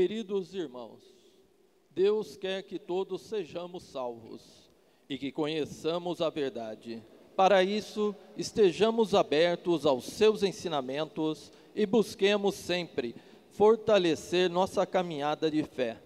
[0.00, 1.02] Queridos irmãos,
[1.90, 4.40] Deus quer que todos sejamos salvos
[5.06, 7.02] e que conheçamos a verdade.
[7.36, 13.14] Para isso, estejamos abertos aos seus ensinamentos e busquemos sempre
[13.50, 15.98] fortalecer nossa caminhada de fé,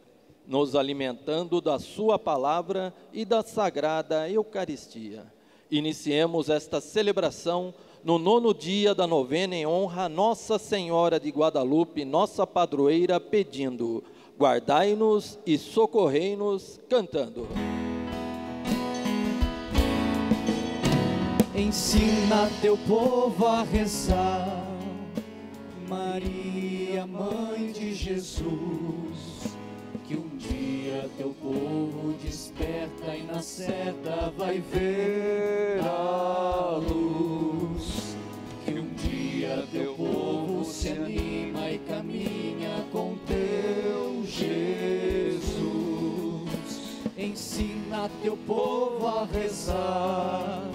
[0.45, 5.33] nos alimentando da Sua palavra e da sagrada Eucaristia.
[5.71, 7.73] Iniciemos esta celebração
[8.05, 14.05] no nono dia da novena em honra a Nossa Senhora de Guadalupe, nossa padroeira, pedindo:
[14.39, 17.49] guardai-nos e socorrei-nos, cantando.
[21.57, 24.67] Ensina teu povo a rezar,
[25.89, 29.57] Maria, mãe de Jesus,
[30.07, 37.64] que um dia teu povo desperta e na certa vai ver a luz.
[39.73, 45.55] Teu povo se anima e caminha com teu Jesus.
[47.17, 50.71] Ensina teu povo a rezar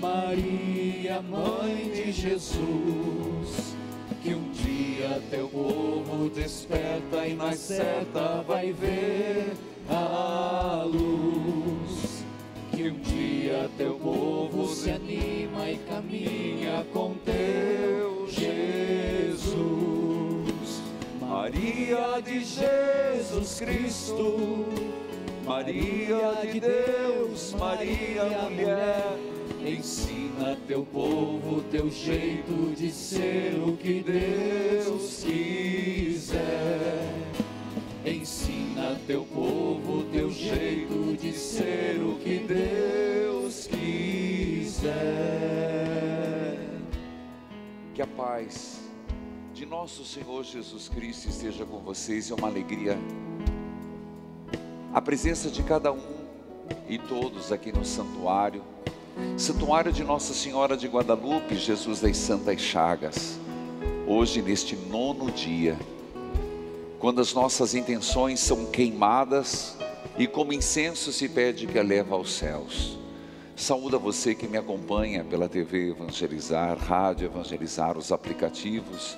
[0.00, 3.76] Maria, mãe de Jesus,
[4.22, 9.52] que um dia teu povo desperta e na certa vai ver
[9.90, 11.89] a luz.
[12.80, 19.52] Que um dia teu povo se anima e caminha com teu Jesus.
[21.20, 24.64] Maria de Jesus Cristo,
[25.44, 29.18] Maria de Deus, Maria mulher
[29.62, 37.29] Ensina teu povo teu jeito de ser o que Deus quiser.
[38.04, 44.96] Ensina teu povo teu jeito de ser o que Deus quiser.
[47.94, 48.80] Que a paz
[49.52, 52.30] de nosso Senhor Jesus Cristo esteja com vocês.
[52.30, 52.96] É uma alegria
[54.92, 56.00] a presença de cada um
[56.88, 58.62] e todos aqui no santuário
[59.36, 63.38] Santuário de Nossa Senhora de Guadalupe, Jesus das Santas Chagas.
[64.06, 65.76] Hoje, neste nono dia,
[67.00, 69.74] quando as nossas intenções são queimadas
[70.18, 72.98] e como incenso se pede que a leva aos céus.
[73.56, 79.16] Saúde a você que me acompanha pela TV Evangelizar, Rádio Evangelizar, os aplicativos,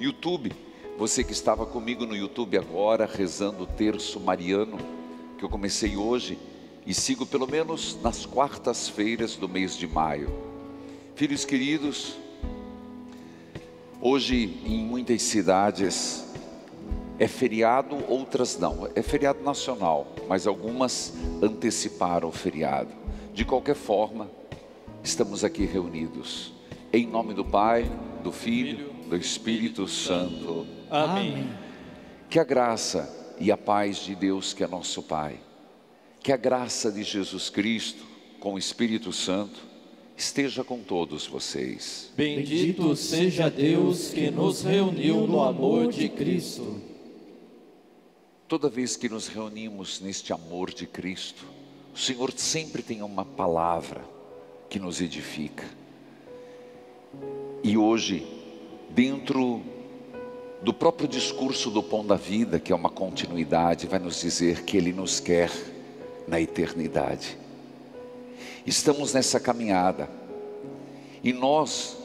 [0.00, 0.52] YouTube.
[0.98, 4.78] Você que estava comigo no YouTube agora, rezando o terço mariano,
[5.36, 6.38] que eu comecei hoje
[6.86, 10.32] e sigo pelo menos nas quartas-feiras do mês de maio.
[11.14, 12.16] Filhos queridos,
[14.00, 16.31] hoje em muitas cidades
[17.18, 18.88] é feriado, outras não.
[18.94, 22.90] É feriado nacional, mas algumas anteciparam o feriado.
[23.32, 24.30] De qualquer forma,
[25.02, 26.52] estamos aqui reunidos.
[26.92, 27.90] Em nome do Pai,
[28.22, 30.66] do Filho, do Espírito Santo.
[30.90, 31.48] Amém.
[32.28, 35.38] Que a graça e a paz de Deus, que é nosso Pai
[36.22, 38.04] que a graça de Jesus Cristo,
[38.38, 39.60] com o Espírito Santo,
[40.16, 42.12] esteja com todos vocês.
[42.16, 46.80] Bendito seja Deus que nos reuniu no amor de Cristo.
[48.52, 51.46] Toda vez que nos reunimos neste amor de Cristo,
[51.94, 54.04] o Senhor sempre tem uma palavra
[54.68, 55.64] que nos edifica.
[57.64, 58.26] E hoje,
[58.90, 59.62] dentro
[60.60, 64.76] do próprio discurso do Pão da Vida, que é uma continuidade, vai nos dizer que
[64.76, 65.50] Ele nos quer
[66.28, 67.38] na eternidade.
[68.66, 70.10] Estamos nessa caminhada
[71.24, 71.96] e nós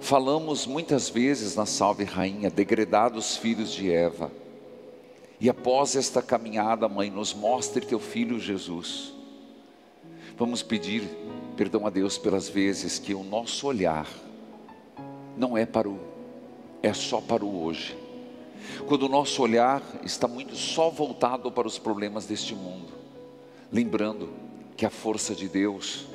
[0.00, 4.41] falamos muitas vezes na Salve Rainha, degredados filhos de Eva.
[5.42, 9.12] E após esta caminhada, mãe, nos mostre teu filho Jesus.
[10.38, 11.02] Vamos pedir
[11.56, 14.06] perdão a Deus pelas vezes que o nosso olhar
[15.36, 15.98] não é para o
[16.82, 17.96] é só para o hoje.
[18.86, 23.02] Quando o nosso olhar está muito só voltado para os problemas deste mundo
[23.72, 24.28] lembrando
[24.76, 26.06] que a força de Deus,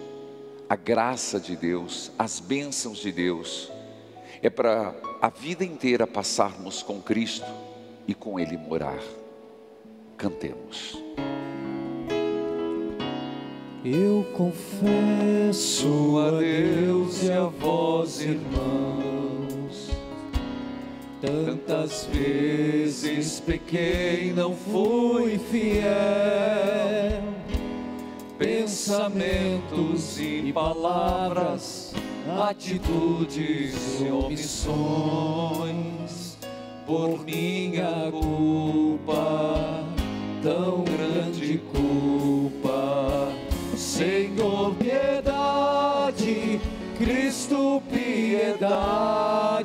[0.69, 3.71] a graça de Deus, as bênçãos de Deus,
[4.43, 7.51] é para a vida inteira passarmos com Cristo
[8.07, 9.01] e com Ele morar.
[10.17, 11.01] Cantemos.
[13.85, 19.91] Eu confesso a Deus e a vós, irmãos,
[21.21, 25.85] tantas vezes pequei, não fui fiel.
[28.39, 31.93] Pensamentos e palavras,
[32.41, 34.67] atitudes e omissões,
[36.85, 39.86] por minha culpa,
[40.47, 43.33] tão grande culpa.
[43.75, 46.61] Senhor, piedade,
[46.97, 49.56] Cristo, piedade,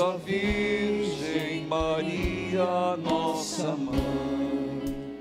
[0.00, 5.18] à Virgem Maria, nossa mãe,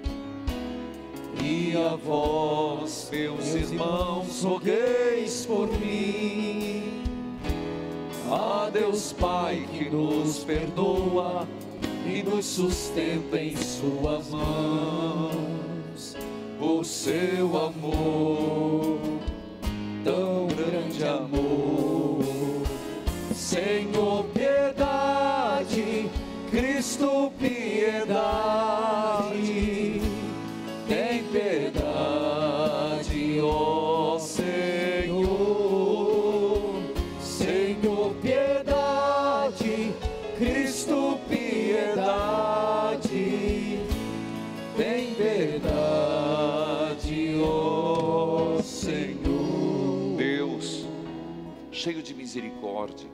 [1.43, 7.03] e a vós, meus irmãos, rogueis por mim.
[8.31, 11.45] A Deus Pai que nos perdoa
[12.05, 16.15] e nos sustenta em Suas mãos,
[16.61, 18.97] o seu amor,
[20.05, 22.08] tão grande amor.
[23.49, 26.07] Senhor, piedade,
[26.51, 28.21] Cristo, piedade,
[30.87, 31.81] tem piedade,
[33.41, 35.23] ó Senhor.
[37.19, 39.95] Senhor, piedade,
[40.37, 43.09] Cristo, piedade,
[44.77, 46.61] tem piedade,
[47.43, 50.17] ó Senhor.
[50.17, 50.85] Deus,
[51.71, 53.09] cheio de misericórdia,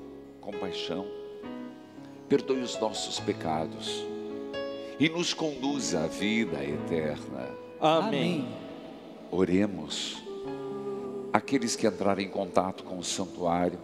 [0.46, 1.08] compaixão,
[2.30, 4.06] perdoe os nossos pecados
[5.00, 7.50] e nos conduza à vida eterna.
[7.82, 8.48] Amém.
[9.32, 10.22] Oremos.
[11.34, 13.80] Aqueles que entrarem em contato com o santuário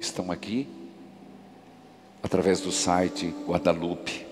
[0.00, 0.66] estão aqui
[2.22, 4.26] através do site Guadalupe.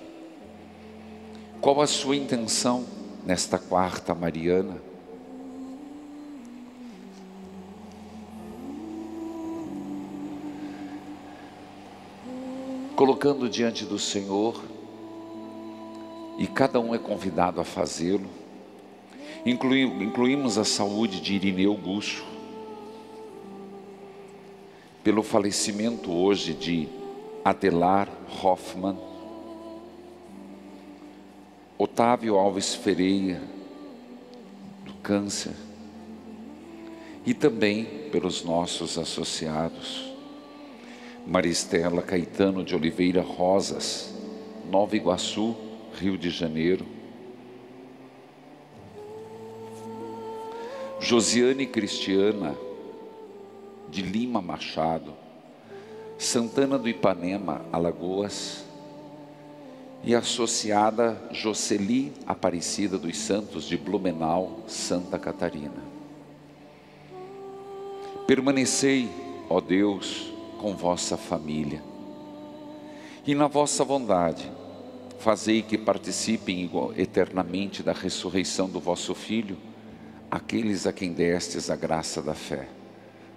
[1.61, 2.87] Qual a sua intenção
[3.27, 4.90] nesta quarta mariana?
[13.01, 14.63] Colocando diante do Senhor,
[16.37, 18.29] e cada um é convidado a fazê-lo.
[19.47, 22.23] Incluímos a saúde de Irineu Gusso,
[25.03, 26.91] pelo falecimento hoje de
[27.43, 28.07] Adelar
[28.43, 28.99] Hoffman,
[31.79, 33.41] Otávio Alves Ferreira,
[34.85, 35.55] do câncer,
[37.25, 40.10] e também pelos nossos associados,
[41.27, 44.15] Maristela Caetano de Oliveira Rosas,
[44.71, 45.57] Nova Iguaçu,
[45.95, 46.87] Rio de Janeiro,
[50.99, 52.57] Josiane Cristiana,
[53.89, 55.15] de Lima Machado,
[56.19, 58.65] Santana do Ipanema, Alagoas,
[60.03, 65.83] e associada Jocely Aparecida dos Santos, de Blumenau, Santa Catarina.
[68.27, 69.09] Permanecei,
[69.49, 71.83] ó Deus, com vossa família,
[73.27, 74.51] e na vossa bondade,
[75.19, 79.57] fazei que participem igual, eternamente da ressurreição do vosso Filho,
[80.31, 82.69] aqueles a quem destes a graça da fé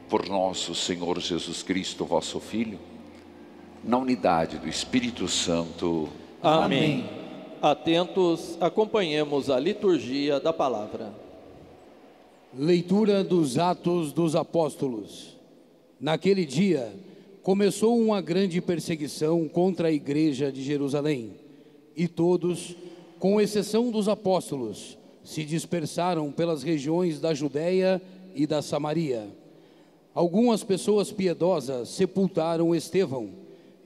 [0.09, 2.77] por nosso Senhor Jesus Cristo, vosso Filho,
[3.81, 6.09] na unidade do Espírito Santo.
[6.41, 7.09] Amém.
[7.61, 11.13] Atentos, acompanhemos a liturgia da palavra.
[12.53, 15.37] Leitura dos Atos dos Apóstolos.
[15.99, 16.93] Naquele dia,
[17.43, 21.35] começou uma grande perseguição contra a igreja de Jerusalém,
[21.93, 22.73] e todos,
[23.19, 28.01] com exceção dos apóstolos, se dispersaram pelas regiões da Judéia
[28.33, 29.27] e da Samaria.
[30.15, 33.29] Algumas pessoas piedosas sepultaram Estevão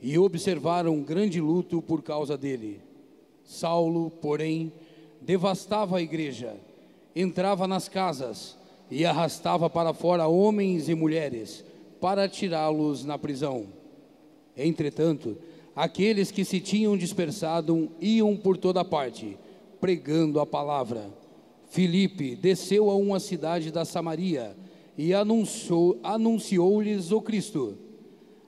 [0.03, 2.79] e observaram grande luto por causa dele.
[3.43, 4.71] Saulo, porém,
[5.19, 6.55] devastava a igreja,
[7.15, 8.55] entrava nas casas
[8.91, 11.65] e arrastava para fora homens e mulheres
[11.99, 13.67] para tirá-los na prisão.
[14.55, 15.37] Entretanto,
[15.75, 19.37] aqueles que se tinham dispersado iam por toda parte,
[19.79, 21.11] pregando a palavra.
[21.69, 24.55] Filipe desceu a uma cidade da Samaria
[24.97, 27.77] e anunciou, anunciou-lhes o Cristo.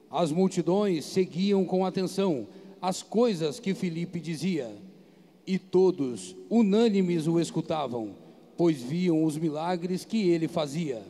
[0.10, 2.48] As multidões seguiam com atenção
[2.82, 4.74] as coisas que Filipe dizia,
[5.46, 8.16] e todos, unânimes, o escutavam,
[8.56, 11.04] pois viam os milagres que ele fazia.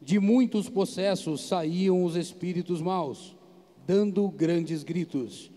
[0.00, 3.36] De muitos processos saíam os espíritos maus,
[3.86, 5.50] dando grandes gritos.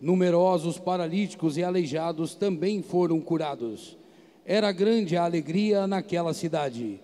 [0.00, 3.96] Numerosos paralíticos e aleijados também foram curados.
[4.44, 7.00] Era grande a alegria naquela cidade.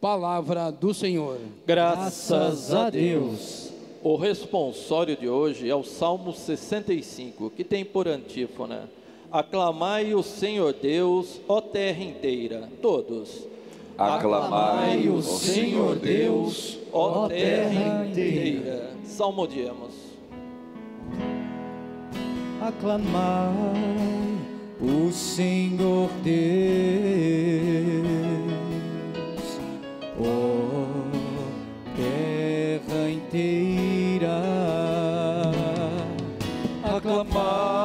[0.00, 1.38] Palavra do Senhor.
[1.66, 3.72] Graças a Deus.
[4.02, 8.88] O responsório de hoje é o Salmo 65, que tem por antífona:
[9.32, 13.48] Aclamai o Senhor Deus, ó terra inteira, todos.
[13.98, 18.90] Aclamai o Senhor Deus, ó terra inteira.
[19.02, 19.94] Salmodiemos.
[22.60, 23.54] Aclamai
[24.82, 26.36] o Senhor Deus,
[30.20, 30.58] ó
[31.96, 34.42] terra inteira.
[36.84, 37.75] Aclamai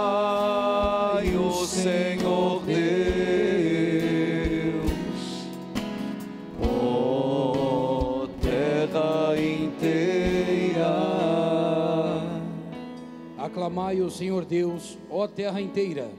[13.71, 16.09] Aclamai o Senhor Deus, ó terra inteira.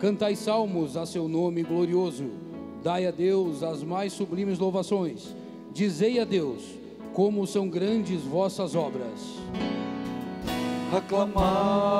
[0.00, 2.24] Cantai salmos a seu nome glorioso.
[2.82, 5.36] Dai a Deus as mais sublimes louvações.
[5.74, 6.62] Dizei a Deus,
[7.12, 9.36] como são grandes vossas obras.
[10.90, 11.94] Aclamai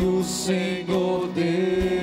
[0.00, 1.95] o Senhor Deus,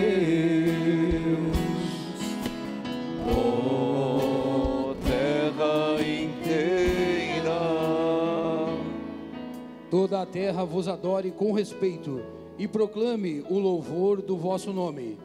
[10.13, 12.21] Toda a terra vos adore com respeito
[12.59, 15.17] e proclame o louvor do vosso nome.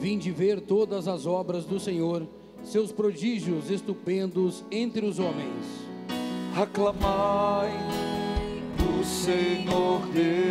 [0.00, 2.26] Vinde ver todas as obras do Senhor,
[2.64, 5.64] seus prodígios estupendos entre os homens.
[6.56, 7.70] Aclamai
[8.80, 10.42] o Senhor Deus,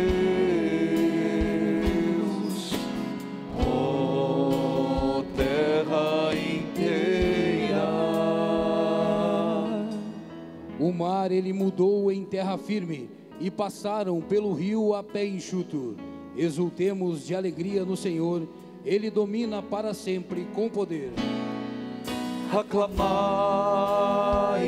[3.60, 7.90] ó terra inteira.
[10.80, 15.96] O mar ele mudou em terra firme e passaram pelo rio a pé enxuto.
[16.36, 18.46] Exultemos de alegria no Senhor,
[18.84, 21.12] ele domina para sempre com poder.
[22.52, 23.12] Aclamai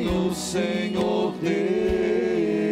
[0.07, 2.64] o Senhor Deus,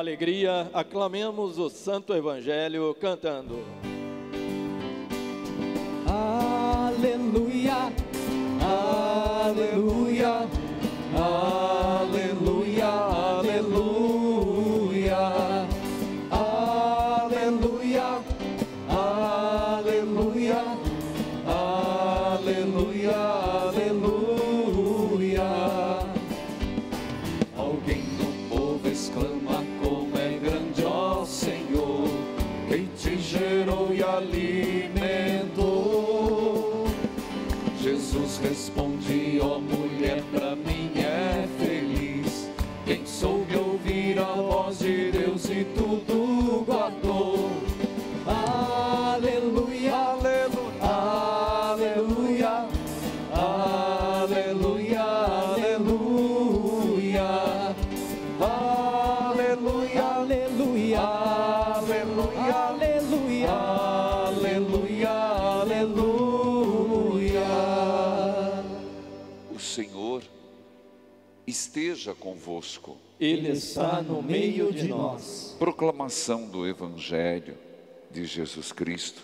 [0.00, 3.62] alegria, aclamemos o Santo Evangelho cantando.
[6.06, 7.92] Aleluia,
[9.44, 10.48] aleluia,
[11.14, 12.88] aleluia,
[13.38, 14.08] aleluia,
[72.50, 72.96] convosco.
[73.20, 75.54] Ele está no meio de nós.
[75.58, 77.56] Proclamação do Evangelho
[78.10, 79.22] de Jesus Cristo,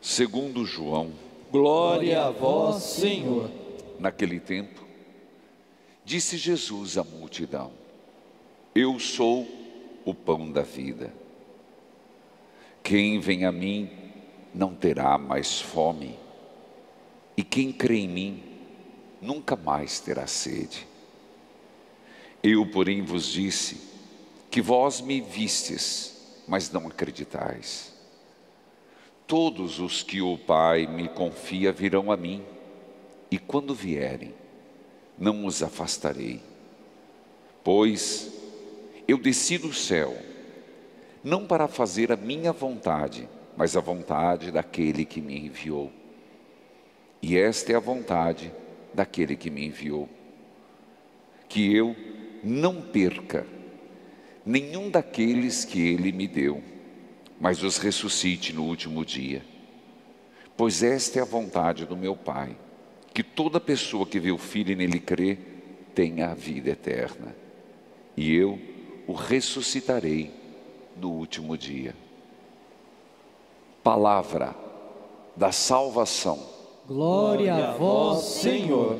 [0.00, 1.12] segundo João.
[1.52, 3.50] Glória a vós, Senhor.
[3.98, 4.82] Naquele tempo,
[6.04, 7.70] disse Jesus à multidão:
[8.74, 9.46] Eu sou
[10.04, 11.12] o pão da vida.
[12.82, 13.90] Quem vem a mim
[14.54, 16.16] não terá mais fome,
[17.36, 18.42] e quem crê em mim
[19.20, 20.86] nunca mais terá sede.
[22.48, 23.76] Eu, porém, vos disse
[24.52, 27.92] que vós me vistes, mas não acreditais.
[29.26, 32.44] Todos os que o Pai me confia virão a mim,
[33.32, 34.32] e quando vierem,
[35.18, 36.40] não os afastarei.
[37.64, 38.32] Pois
[39.08, 40.16] eu desci do céu,
[41.24, 45.90] não para fazer a minha vontade, mas a vontade daquele que me enviou.
[47.20, 48.52] E esta é a vontade
[48.94, 50.08] daquele que me enviou.
[51.48, 53.46] Que eu não perca
[54.46, 56.62] nenhum daqueles que ele me deu,
[57.40, 59.44] mas os ressuscite no último dia.
[60.56, 62.56] Pois esta é a vontade do meu Pai,
[63.12, 65.36] que toda pessoa que vê o Filho e nele crê,
[65.94, 67.34] tenha a vida eterna.
[68.16, 68.58] E eu
[69.06, 70.30] o ressuscitarei
[70.96, 71.94] no último dia.
[73.82, 74.54] Palavra
[75.36, 76.38] da salvação.
[76.86, 78.98] Glória a vós, Senhor.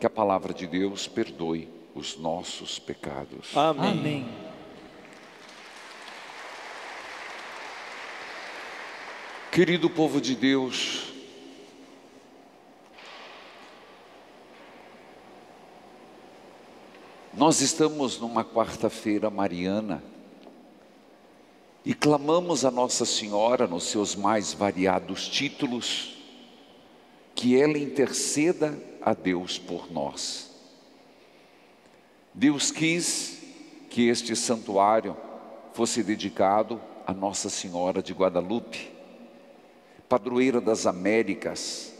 [0.00, 3.56] Que a palavra de Deus perdoe os nossos pecados.
[3.56, 3.90] Amém.
[3.90, 4.28] Amém.
[9.50, 11.12] Querido povo de Deus,
[17.34, 20.02] nós estamos numa quarta-feira mariana
[21.84, 26.16] e clamamos a Nossa Senhora nos seus mais variados títulos
[27.34, 30.47] que ela interceda a Deus por nós.
[32.38, 33.40] Deus quis
[33.90, 35.16] que este santuário
[35.72, 38.92] fosse dedicado a Nossa Senhora de Guadalupe,
[40.08, 41.92] padroeira das Américas,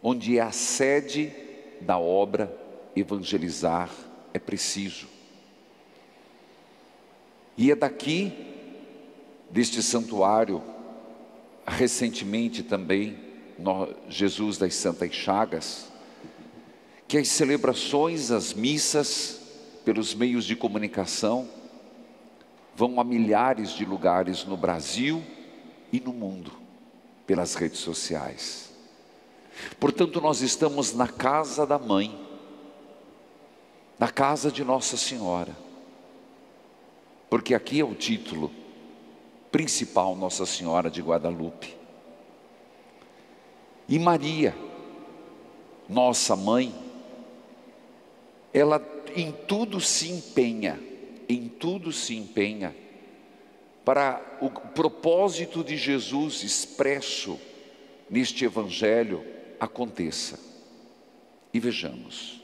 [0.00, 1.32] onde é a sede
[1.80, 2.56] da obra,
[2.94, 3.90] evangelizar
[4.32, 5.08] é preciso.
[7.56, 8.32] E é daqui,
[9.50, 10.62] deste santuário,
[11.66, 13.18] recentemente também,
[14.08, 15.91] Jesus das Santas Chagas,
[17.12, 19.38] que as celebrações, as missas,
[19.84, 21.46] pelos meios de comunicação,
[22.74, 25.22] vão a milhares de lugares no Brasil
[25.92, 26.50] e no mundo,
[27.26, 28.72] pelas redes sociais.
[29.78, 32.18] Portanto, nós estamos na casa da mãe,
[33.98, 35.54] na casa de Nossa Senhora,
[37.28, 38.50] porque aqui é o título
[39.50, 41.76] principal Nossa Senhora de Guadalupe.
[43.86, 44.56] E Maria,
[45.86, 46.81] nossa mãe,
[48.52, 48.80] ela
[49.14, 50.80] em tudo se empenha,
[51.28, 52.74] em tudo se empenha
[53.84, 57.38] para o propósito de Jesus expresso
[58.08, 59.24] neste Evangelho
[59.58, 60.38] aconteça.
[61.52, 62.40] E vejamos.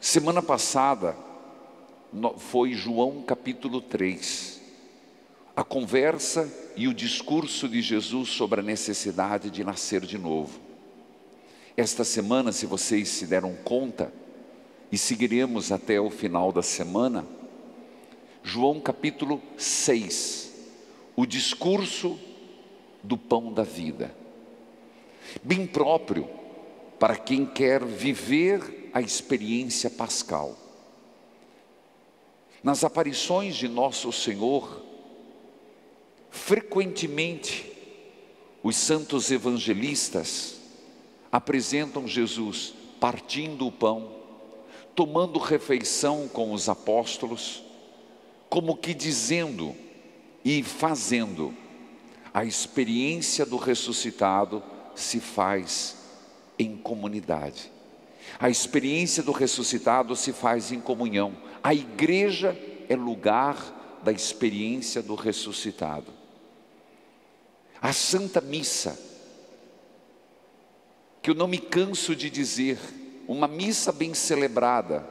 [0.00, 1.16] Semana passada
[2.38, 4.60] foi João capítulo 3,
[5.54, 10.69] a conversa e o discurso de Jesus sobre a necessidade de nascer de novo.
[11.80, 14.12] Esta semana, se vocês se deram conta,
[14.92, 17.26] e seguiremos até o final da semana,
[18.42, 20.52] João capítulo 6,
[21.16, 22.20] o discurso
[23.02, 24.14] do pão da vida,
[25.42, 26.28] bem próprio
[26.98, 30.58] para quem quer viver a experiência pascal.
[32.62, 34.82] Nas aparições de Nosso Senhor,
[36.28, 37.72] frequentemente
[38.62, 40.59] os santos evangelistas
[41.30, 44.12] apresentam Jesus partindo o pão,
[44.94, 47.62] tomando refeição com os apóstolos,
[48.48, 49.74] como que dizendo
[50.44, 51.54] e fazendo,
[52.32, 54.62] a experiência do ressuscitado
[54.94, 55.96] se faz
[56.58, 57.70] em comunidade.
[58.38, 61.36] A experiência do ressuscitado se faz em comunhão.
[61.62, 62.56] A igreja
[62.88, 66.12] é lugar da experiência do ressuscitado.
[67.80, 68.98] A Santa Missa,
[71.22, 72.78] que eu não me canso de dizer,
[73.28, 75.06] uma missa bem celebrada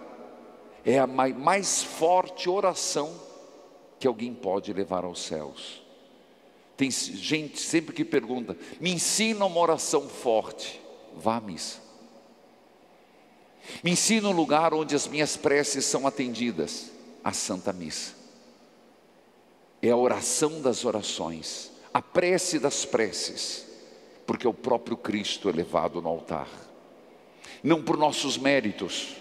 [0.83, 3.13] é a mais forte oração
[3.99, 5.81] que alguém pode levar aos céus.
[6.75, 10.81] Tem gente sempre que pergunta: me ensina uma oração forte.
[11.15, 11.81] Vá à missa.
[13.83, 16.91] Me ensina um lugar onde as minhas preces são atendidas.
[17.21, 18.13] A Santa Missa.
[19.81, 23.65] É a oração das orações, a prece das preces,
[24.29, 26.47] porque é o próprio Cristo elevado no altar.
[27.63, 29.15] Não por nossos méritos,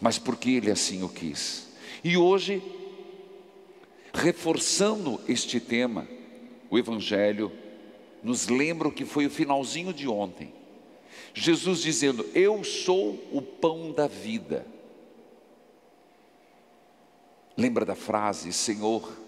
[0.00, 1.72] mas porque Ele assim o quis.
[2.04, 2.62] E hoje
[4.14, 6.06] reforçando este tema,
[6.70, 7.50] o Evangelho
[8.22, 10.54] nos lembra o que foi o finalzinho de ontem.
[11.34, 14.64] Jesus dizendo: Eu sou o pão da vida.
[17.56, 19.18] Lembra da frase, Senhor,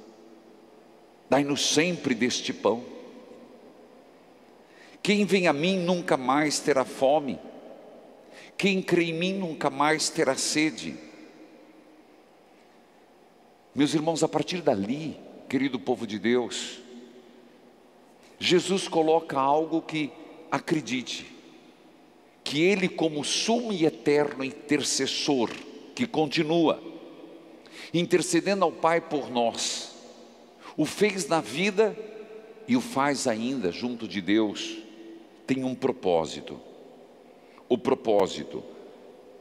[1.28, 2.93] dai-nos sempre deste pão.
[5.04, 7.38] Quem vem a mim nunca mais terá fome,
[8.56, 10.96] quem crê em mim nunca mais terá sede.
[13.74, 16.80] Meus irmãos, a partir dali, querido povo de Deus,
[18.38, 20.10] Jesus coloca algo que
[20.50, 21.26] acredite,
[22.42, 25.50] que Ele, como sumo e eterno intercessor,
[25.94, 26.82] que continua
[27.92, 29.94] intercedendo ao Pai por nós,
[30.78, 31.94] o fez na vida
[32.66, 34.82] e o faz ainda junto de Deus,
[35.46, 36.60] tem um propósito.
[37.68, 38.62] O propósito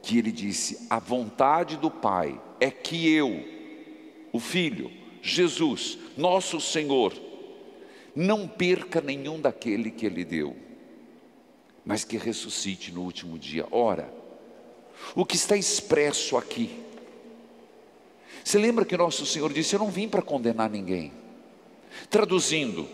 [0.02, 3.44] que Ele disse: a vontade do Pai é que eu,
[4.32, 4.90] o Filho,
[5.22, 7.12] Jesus, nosso Senhor,
[8.14, 10.56] não perca nenhum daquele que Ele deu,
[11.84, 13.66] mas que ressuscite no último dia.
[13.70, 14.12] Ora,
[15.14, 16.82] o que está expresso aqui,
[18.44, 21.12] você lembra que nosso Senhor disse: Eu não vim para condenar ninguém.
[22.10, 22.88] Traduzindo,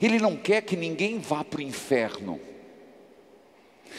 [0.00, 2.40] Ele não quer que ninguém vá para o inferno.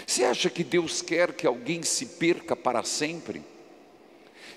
[0.05, 3.41] Você acha que Deus quer que alguém se perca para sempre?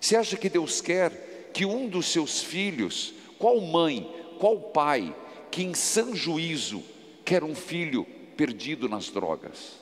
[0.01, 5.15] Você acha que Deus quer que um dos seus filhos, qual mãe, qual pai,
[5.51, 6.83] que em sã juízo
[7.25, 8.05] quer um filho
[8.37, 9.79] perdido nas drogas?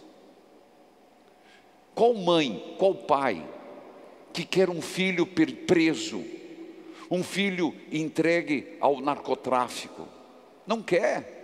[1.95, 3.47] Qual mãe, qual pai
[4.33, 6.23] que quer um filho preso,
[7.11, 10.07] um filho entregue ao narcotráfico?
[10.67, 11.36] Não quer.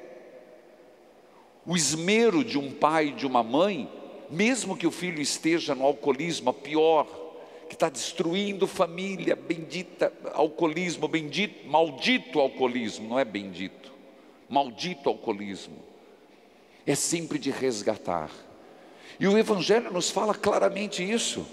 [1.67, 3.89] O esmero de um pai de uma mãe,
[4.29, 7.07] mesmo que o filho esteja no alcoolismo, pior,
[7.69, 13.91] que está destruindo família, bendita alcoolismo, bendito, maldito alcoolismo, não é bendito,
[14.49, 15.79] maldito alcoolismo,
[16.87, 18.31] é sempre de resgatar.
[19.19, 21.47] E o Evangelho nos fala claramente isso.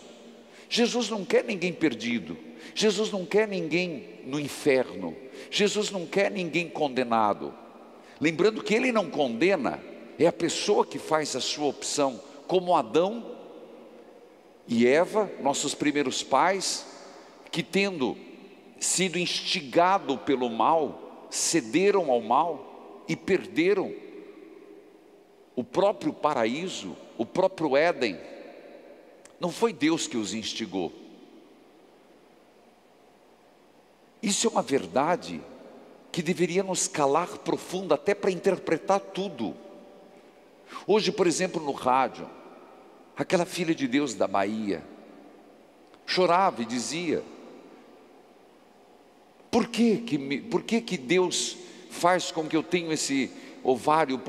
[0.69, 2.37] Jesus não quer ninguém perdido,
[2.75, 5.15] Jesus não quer ninguém no inferno,
[5.49, 7.53] Jesus não quer ninguém condenado.
[8.19, 9.81] Lembrando que Ele não condena,
[10.19, 13.37] é a pessoa que faz a sua opção, como Adão
[14.67, 16.85] e Eva, nossos primeiros pais,
[17.49, 18.17] que tendo
[18.79, 23.93] sido instigado pelo mal, cederam ao mal e perderam
[25.55, 28.19] o próprio paraíso, o próprio Éden.
[29.39, 30.91] Não foi Deus que os instigou.
[34.21, 35.41] Isso é uma verdade
[36.11, 39.55] que deveria nos calar profundo até para interpretar tudo.
[40.85, 42.29] Hoje, por exemplo, no rádio,
[43.17, 44.83] aquela filha de Deus da Bahia
[46.05, 47.23] chorava e dizia:
[49.51, 51.57] por que que, me, por que, que Deus
[51.89, 53.31] faz com que eu tenha esse
[53.63, 54.19] ovário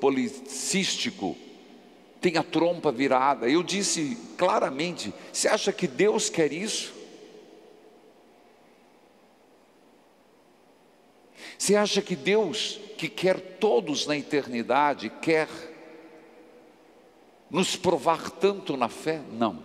[0.00, 1.36] policístico,
[2.20, 3.48] tenha a trompa virada?
[3.48, 6.97] Eu disse claramente: você acha que Deus quer isso?
[11.58, 15.48] Você acha que Deus, que quer todos na eternidade, quer
[17.50, 19.20] nos provar tanto na fé?
[19.32, 19.64] Não.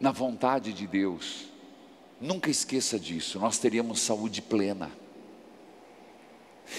[0.00, 1.46] Na vontade de Deus,
[2.20, 4.90] nunca esqueça disso, nós teríamos saúde plena.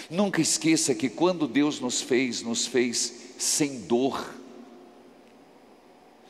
[0.09, 4.33] Nunca esqueça que quando Deus nos fez, nos fez sem dor,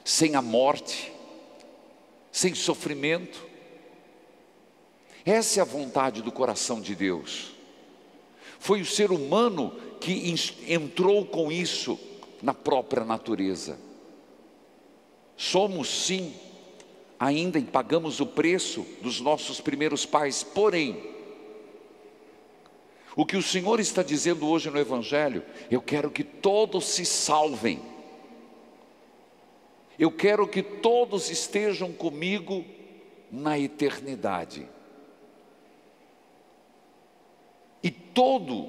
[0.03, 1.11] sem a morte,
[2.31, 3.52] sem sofrimento.
[5.25, 7.53] Essa é a vontade do coração de Deus.
[8.59, 10.33] Foi o ser humano que
[10.67, 11.99] entrou com isso
[12.41, 13.77] na própria natureza.
[15.37, 16.33] Somos sim,
[17.19, 21.13] ainda pagamos o preço dos nossos primeiros pais, porém,
[23.15, 27.81] o que o Senhor está dizendo hoje no Evangelho, eu quero que todos se salvem,
[29.97, 32.65] eu quero que todos estejam comigo
[33.31, 34.67] na eternidade.
[37.83, 38.67] E todo,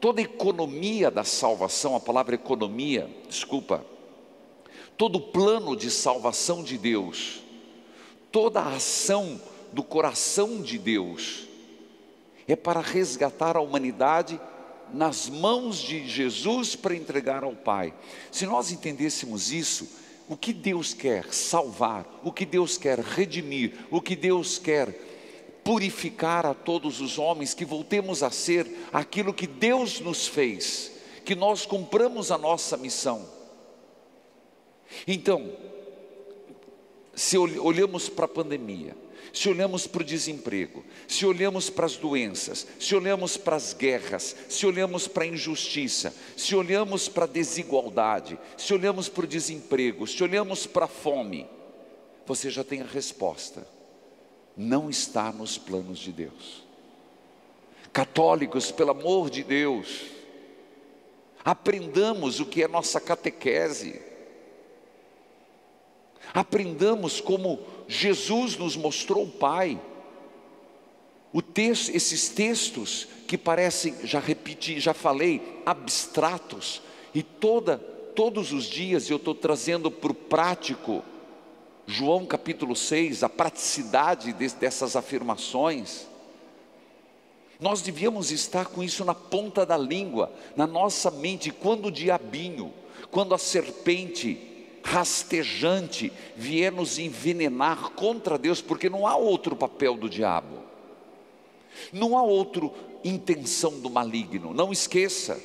[0.00, 3.84] toda economia da salvação, a palavra economia, desculpa,
[4.96, 7.40] todo plano de salvação de Deus,
[8.32, 9.40] toda a ação
[9.72, 11.46] do coração de Deus,
[12.46, 14.40] é para resgatar a humanidade
[14.92, 17.92] nas mãos de Jesus para entregar ao Pai.
[18.32, 19.88] Se nós entendêssemos isso,
[20.28, 25.07] o que Deus quer salvar, o que Deus quer redimir, o que Deus quer
[25.68, 30.92] purificar a todos os homens, que voltemos a ser aquilo que Deus nos fez,
[31.26, 33.28] que nós cumpramos a nossa missão.
[35.06, 35.52] Então,
[37.14, 38.96] se olhamos para a pandemia,
[39.30, 44.34] se olhamos para o desemprego, se olhamos para as doenças, se olhamos para as guerras,
[44.48, 50.06] se olhamos para a injustiça, se olhamos para a desigualdade, se olhamos para o desemprego,
[50.06, 51.46] se olhamos para a fome,
[52.24, 53.76] você já tem a resposta
[54.58, 56.64] não está nos planos de Deus.
[57.92, 60.06] Católicos, pelo amor de Deus,
[61.44, 64.02] aprendamos o que é nossa catequese,
[66.34, 69.80] aprendamos como Jesus nos mostrou o Pai.
[71.32, 76.82] O texto, esses textos que parecem, já repeti, já falei, abstratos,
[77.14, 81.04] e toda, todos os dias eu estou trazendo para o prático,
[81.90, 86.06] João capítulo 6, a praticidade dessas afirmações.
[87.58, 92.74] Nós devíamos estar com isso na ponta da língua, na nossa mente, quando o diabinho,
[93.10, 94.38] quando a serpente
[94.84, 100.58] rastejante vier nos envenenar contra Deus, porque não há outro papel do diabo,
[101.90, 102.70] não há outra
[103.02, 105.40] intenção do maligno, não esqueça,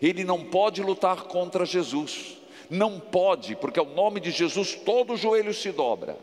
[0.00, 2.38] ele não pode lutar contra Jesus,
[2.72, 6.16] não pode, porque ao nome de Jesus todo joelho se dobra,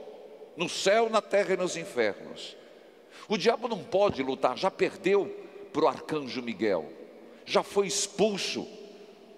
[0.58, 2.58] no céu, na terra e nos infernos.
[3.28, 5.28] O diabo não pode lutar, já perdeu
[5.72, 6.86] para o arcanjo Miguel,
[7.46, 8.68] já foi expulso,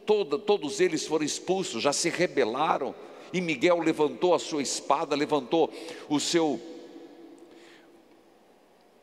[0.04, 2.96] Toda, todos eles foram expulsos, já se rebelaram,
[3.32, 5.72] e Miguel levantou a sua espada, levantou
[6.10, 6.60] o seu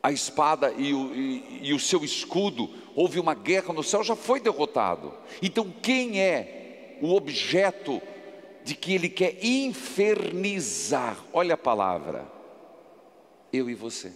[0.03, 4.17] a espada e o, e, e o seu escudo, houve uma guerra no céu, já
[4.17, 5.13] foi derrotado.
[5.41, 6.58] Então, quem é
[7.01, 8.01] o objeto
[8.65, 11.19] de que ele quer infernizar.
[11.33, 12.27] Olha a palavra.
[13.53, 14.13] Eu e você.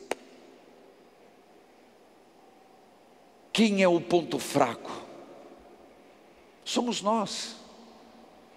[3.52, 4.90] Quem é o ponto fraco?
[6.64, 7.56] Somos nós.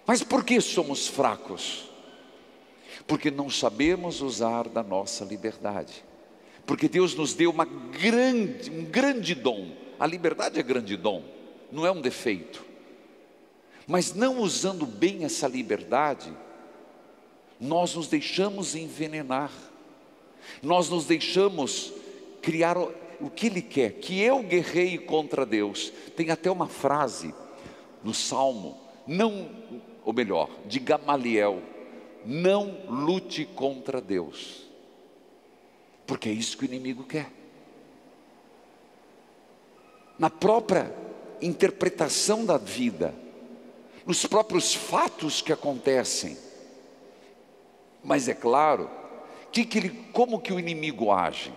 [0.06, 1.88] Mas por que somos fracos?
[3.06, 6.04] Porque não sabemos usar da nossa liberdade.
[6.66, 9.70] Porque Deus nos deu uma grande, um grande dom.
[9.98, 11.22] A liberdade é grande dom,
[11.70, 12.65] não é um defeito.
[13.86, 16.32] Mas não usando bem essa liberdade,
[17.60, 19.52] nós nos deixamos envenenar,
[20.62, 21.92] nós nos deixamos
[22.42, 25.92] criar o que Ele quer, que eu guerreie contra Deus.
[26.16, 27.34] Tem até uma frase
[28.02, 29.48] no Salmo, não,
[30.04, 31.62] ou melhor, de Gamaliel,
[32.24, 34.66] não lute contra Deus,
[36.06, 37.32] porque é isso que o inimigo quer.
[40.18, 40.94] Na própria
[41.40, 43.14] interpretação da vida,
[44.06, 46.38] nos próprios fatos que acontecem.
[48.04, 48.88] Mas é claro,
[49.50, 51.52] que que ele, como que o inimigo age?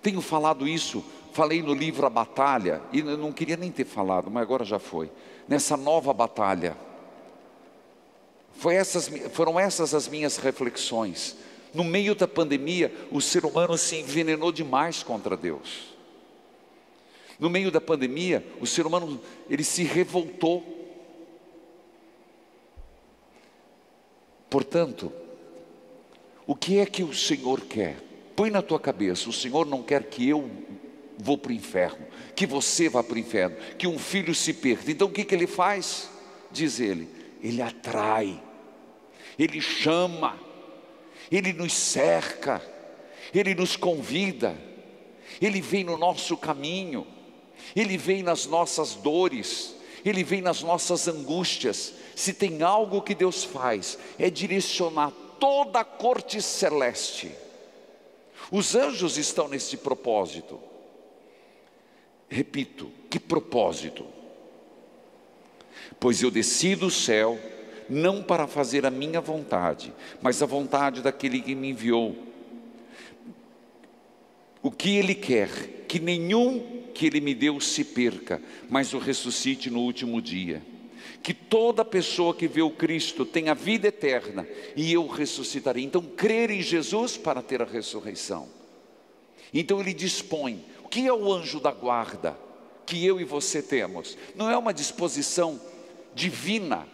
[0.00, 4.30] Tenho falado isso, falei no livro A Batalha, e eu não queria nem ter falado,
[4.30, 5.10] mas agora já foi.
[5.48, 6.76] Nessa nova batalha.
[8.70, 11.36] Essas, foram essas as minhas reflexões.
[11.74, 15.96] No meio da pandemia, o ser humano se envenenou demais contra Deus.
[17.40, 20.77] No meio da pandemia, o ser humano ele se revoltou
[24.50, 25.12] Portanto,
[26.46, 27.96] o que é que o Senhor quer?
[28.34, 30.50] Põe na tua cabeça: o Senhor não quer que eu
[31.18, 34.90] vou para o inferno, que você vá para o inferno, que um filho se perca.
[34.90, 36.08] Então o que, que ele faz?
[36.50, 37.08] Diz ele:
[37.42, 38.40] ele atrai,
[39.38, 40.38] ele chama,
[41.30, 42.62] ele nos cerca,
[43.34, 44.56] ele nos convida,
[45.40, 47.06] ele vem no nosso caminho,
[47.76, 53.44] ele vem nas nossas dores, ele vem nas nossas angústias, se tem algo que Deus
[53.44, 57.30] faz, é direcionar toda a corte celeste.
[58.50, 60.58] Os anjos estão nesse propósito.
[62.28, 64.04] Repito, que propósito?
[66.00, 67.38] Pois eu desci do céu,
[67.88, 72.16] não para fazer a minha vontade, mas a vontade daquele que me enviou.
[74.60, 75.84] O que ele quer?
[75.86, 80.60] Que nenhum que ele me deu se perca, mas o ressuscite no último dia
[81.22, 85.84] que toda pessoa que vê o Cristo tenha vida eterna e eu ressuscitarei.
[85.84, 88.48] Então, crer em Jesus para ter a ressurreição.
[89.52, 90.64] Então, ele dispõe.
[90.82, 92.38] O que é o anjo da guarda
[92.86, 94.16] que eu e você temos?
[94.34, 95.60] Não é uma disposição
[96.14, 96.86] divina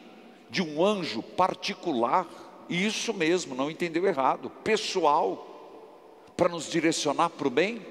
[0.51, 2.29] de um anjo particular,
[2.69, 5.51] isso mesmo, não entendeu errado, pessoal,
[6.37, 7.85] para nos direcionar para o bem?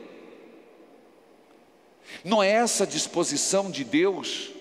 [2.24, 4.53] Não é essa disposição de Deus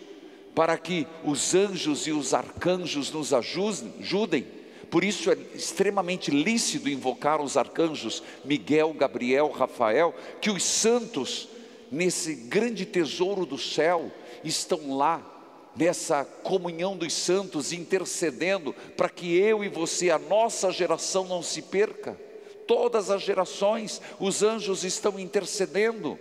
[0.55, 4.47] para que os anjos e os arcanjos nos ajudem.
[4.91, 11.49] Por isso é extremamente lícito invocar os arcanjos Miguel, Gabriel, Rafael, que os santos,
[11.91, 14.12] nesse grande tesouro do céu,
[14.45, 15.29] estão lá,
[15.75, 21.62] nessa comunhão dos santos, intercedendo para que eu e você, a nossa geração, não se
[21.62, 22.21] perca.
[22.67, 26.19] Todas as gerações, os anjos estão intercedendo.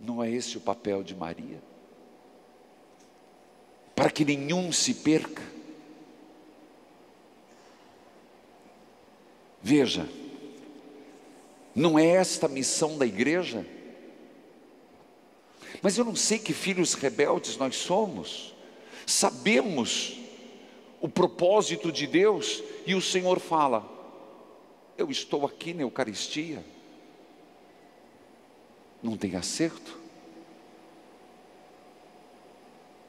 [0.00, 1.65] Não é esse o papel de Maria?
[3.96, 5.42] Para que nenhum se perca.
[9.62, 10.06] Veja,
[11.74, 13.66] não é esta a missão da igreja?
[15.82, 18.54] Mas eu não sei que filhos rebeldes nós somos,
[19.06, 20.18] sabemos
[21.00, 23.84] o propósito de Deus e o Senhor fala:
[24.96, 26.62] Eu estou aqui na Eucaristia,
[29.02, 30.05] não tem acerto.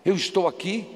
[0.08, 0.88] Eu estou aqui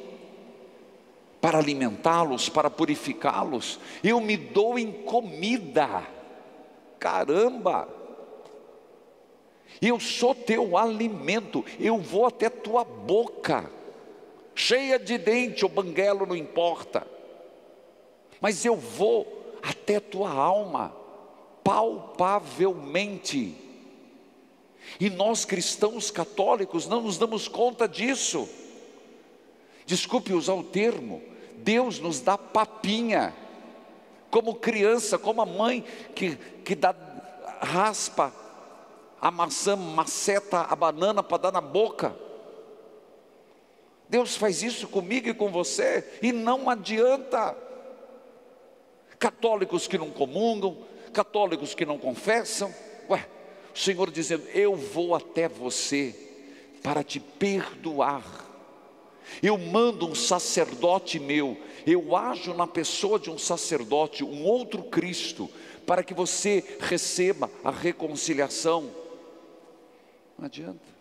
[1.41, 3.77] para alimentá-los, para purificá-los.
[4.01, 6.07] Eu me dou em comida.
[6.97, 7.89] Caramba!
[9.81, 11.65] Eu sou teu alimento.
[11.77, 13.69] Eu vou até tua boca,
[14.55, 17.05] cheia de dente ou banguelo, não importa.
[18.39, 20.95] Mas eu vou até tua alma,
[21.65, 23.57] palpavelmente.
[25.01, 28.47] E nós cristãos católicos não nos damos conta disso
[29.91, 31.21] desculpe usar o termo,
[31.57, 33.35] Deus nos dá papinha,
[34.29, 35.83] como criança, como a mãe
[36.15, 36.95] que, que dá,
[37.59, 38.33] raspa
[39.19, 42.15] a maçã, maceta a banana para dar na boca.
[44.07, 47.53] Deus faz isso comigo e com você, e não adianta.
[49.19, 50.77] Católicos que não comungam,
[51.11, 52.73] católicos que não confessam,
[53.09, 53.27] ué,
[53.75, 56.15] o Senhor dizendo: Eu vou até você
[56.81, 58.50] para te perdoar
[59.41, 65.49] eu mando um sacerdote meu, eu ajo na pessoa de um sacerdote, um outro Cristo,
[65.85, 68.89] para que você receba a reconciliação.
[70.37, 70.91] Não adianta.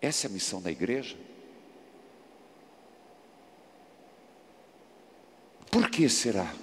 [0.00, 1.16] Essa é a missão da igreja.
[5.70, 6.54] Por que será?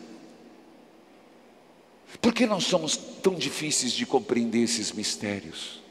[2.22, 5.85] Por que nós somos tão difíceis de compreender esses mistérios?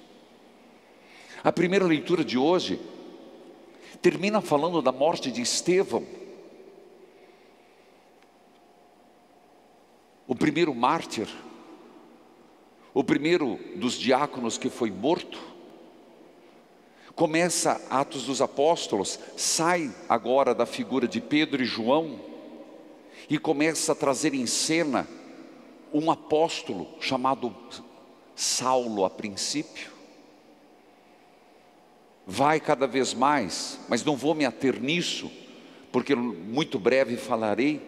[1.44, 2.80] A primeira leitura de hoje
[4.00, 6.06] termina falando da morte de Estevão,
[10.26, 11.28] o primeiro mártir,
[12.94, 15.38] o primeiro dos diáconos que foi morto.
[17.14, 22.18] Começa Atos dos Apóstolos, sai agora da figura de Pedro e João
[23.28, 25.06] e começa a trazer em cena
[25.92, 27.54] um apóstolo chamado
[28.34, 29.93] Saulo a princípio.
[32.26, 35.30] Vai cada vez mais, mas não vou me ater nisso,
[35.92, 37.80] porque muito breve falarei,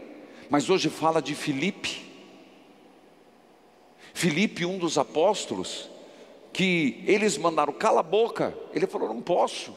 [0.51, 2.05] mas hoje fala de Filipe.
[4.13, 5.91] Filipe, um dos apóstolos,
[6.53, 9.75] que eles mandaram cala a boca, ele falou: não posso.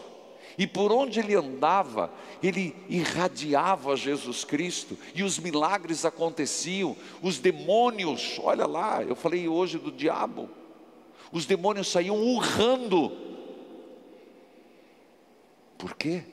[0.57, 2.11] E por onde ele andava,
[2.43, 9.77] ele irradiava Jesus Cristo, e os milagres aconteciam, os demônios, olha lá, eu falei hoje
[9.77, 10.49] do diabo,
[11.31, 13.28] os demônios saíam urrando.
[15.79, 16.23] Por quê?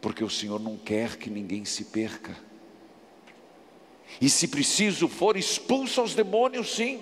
[0.00, 2.36] Porque o Senhor não quer que ninguém se perca.
[4.20, 7.00] E se preciso for, expulsa os demônios, sim.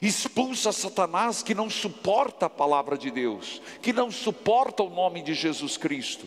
[0.00, 5.34] Expulsa Satanás que não suporta a palavra de Deus, que não suporta o nome de
[5.34, 6.26] Jesus Cristo.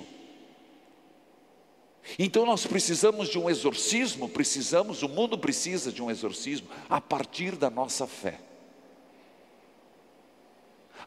[2.19, 7.55] Então nós precisamos de um exorcismo, precisamos, o mundo precisa de um exorcismo a partir
[7.55, 8.46] da nossa fé.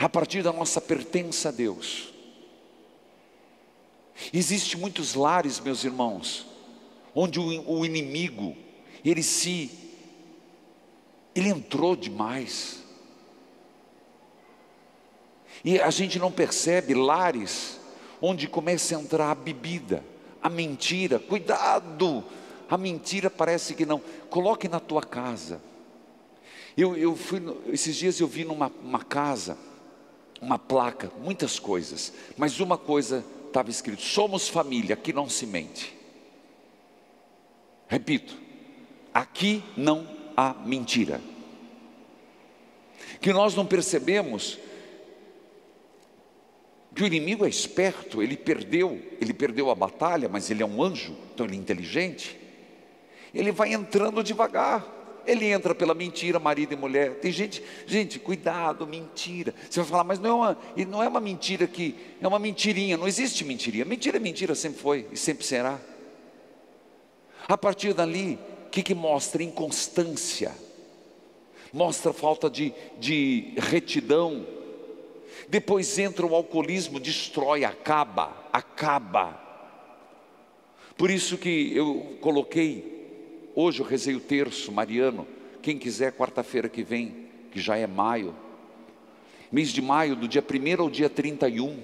[0.01, 2.11] A partir da nossa pertença a Deus.
[4.33, 6.47] Existem muitos lares, meus irmãos,
[7.15, 8.57] onde o, inimigo,
[9.05, 9.71] ele se
[11.35, 12.83] ele entrou demais.
[15.63, 17.79] E a gente não percebe lares
[18.23, 20.03] onde começa a entrar a bebida,
[20.43, 21.19] a mentira.
[21.19, 22.25] Cuidado!
[22.71, 24.01] A mentira parece que não.
[24.31, 25.61] Coloque na tua casa.
[26.75, 29.59] Eu, eu fui, esses dias eu vi numa uma casa,
[30.40, 35.96] uma placa, muitas coisas, mas uma coisa estava escrito: somos família, aqui não se mente.
[37.87, 38.37] Repito,
[39.12, 41.20] aqui não há mentira.
[43.20, 44.59] Que nós não percebemos
[46.94, 50.83] que o inimigo é esperto, ele perdeu, ele perdeu a batalha, mas ele é um
[50.83, 52.38] anjo, então ele é inteligente.
[53.33, 55.00] Ele vai entrando devagar.
[55.31, 57.21] Ele entra pela mentira, marido e mulher.
[57.21, 59.55] Tem gente, gente, cuidado, mentira.
[59.69, 62.97] Você vai falar, mas não é uma, não é uma mentira que é uma mentirinha.
[62.97, 63.85] Não existe mentirinha.
[63.85, 65.79] Mentira é mentira, sempre foi e sempre será.
[67.47, 69.40] A partir dali, o que, que mostra?
[69.40, 70.53] Inconstância,
[71.73, 74.45] mostra falta de, de retidão.
[75.49, 79.40] Depois entra o alcoolismo, destrói, acaba, acaba.
[80.97, 83.00] Por isso que eu coloquei,
[83.55, 85.27] hoje eu rezei o terço mariano,
[85.63, 88.35] quem quiser, quarta-feira que vem, que já é maio,
[89.51, 91.79] mês de maio, do dia 1 ao dia 31,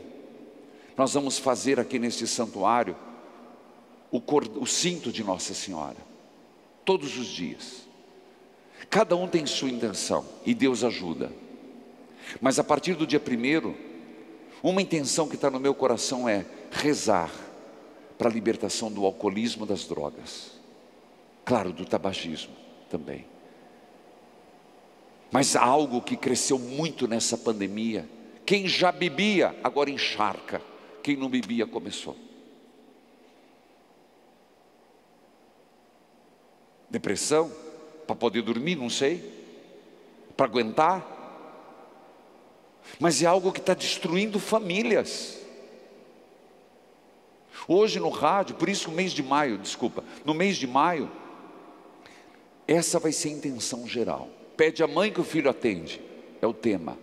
[0.97, 2.97] nós vamos fazer aqui neste santuário
[4.11, 4.23] o,
[4.61, 5.97] o cinto de Nossa Senhora,
[6.85, 7.87] todos os dias.
[8.89, 11.33] Cada um tem sua intenção e Deus ajuda.
[12.41, 13.77] Mas a partir do dia primeiro,
[14.63, 17.31] uma intenção que está no meu coração é rezar
[18.17, 20.56] para a libertação do alcoolismo das drogas.
[21.47, 22.53] Claro, do tabagismo
[22.91, 23.25] também.
[25.31, 28.09] Mas algo que cresceu muito nessa pandemia.
[28.45, 30.61] Quem já bebia, agora encharca.
[31.05, 32.17] Quem não bebia, começou.
[36.91, 37.53] Depressão,
[38.09, 39.23] para poder dormir, não sei,
[40.37, 41.07] para aguentar.
[42.99, 45.41] Mas é algo que está destruindo famílias.
[47.69, 51.09] Hoje no rádio, por isso o mês de maio, desculpa, no mês de maio,
[52.67, 54.29] essa vai ser a intenção geral.
[54.57, 56.01] Pede a mãe que o filho atende,
[56.41, 56.99] é o tema.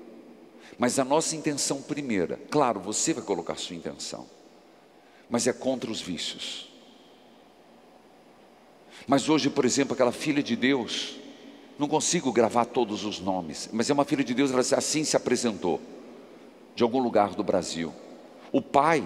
[0.78, 4.28] Mas a nossa intenção primeira, claro, você vai colocar sua intenção,
[5.30, 6.70] mas é contra os vícios.
[9.08, 11.18] Mas hoje, por exemplo, aquela filha de Deus,
[11.78, 15.16] não consigo gravar todos os nomes, mas é uma filha de Deus, ela assim se
[15.16, 15.80] apresentou,
[16.76, 17.94] de algum lugar do Brasil.
[18.52, 19.04] O pai,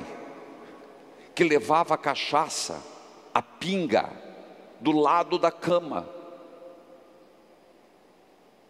[1.35, 2.81] que levava a cachaça,
[3.33, 4.09] a pinga,
[4.79, 6.16] do lado da cama,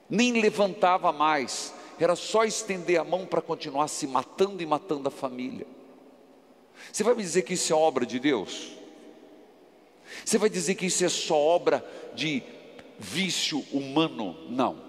[0.09, 5.11] nem levantava mais, era só estender a mão para continuar se matando e matando a
[5.11, 5.65] família.
[6.91, 8.71] Você vai me dizer que isso é obra de Deus?
[10.23, 11.85] Você vai dizer que isso é só obra
[12.15, 12.43] de
[12.99, 14.37] vício humano?
[14.49, 14.81] Não.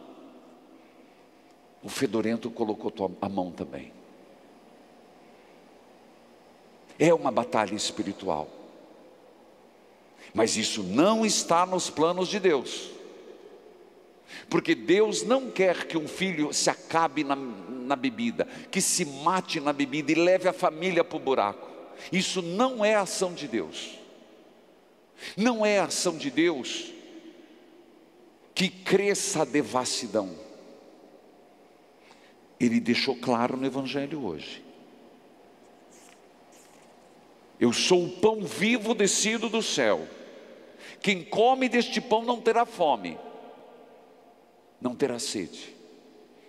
[1.82, 3.92] O fedorento colocou a mão também.
[6.98, 8.48] É uma batalha espiritual.
[10.34, 12.97] Mas isso não está nos planos de Deus.
[14.48, 19.60] Porque Deus não quer que um filho se acabe na, na bebida, que se mate
[19.60, 21.68] na bebida e leve a família para o buraco.
[22.12, 23.98] Isso não é ação de Deus.
[25.36, 26.92] Não é ação de Deus
[28.54, 30.34] que cresça a devassidão.
[32.58, 34.64] Ele deixou claro no Evangelho hoje.
[37.60, 40.06] Eu sou o pão vivo descido do céu.
[41.00, 43.16] Quem come deste pão não terá fome,
[44.80, 45.74] não terá sede.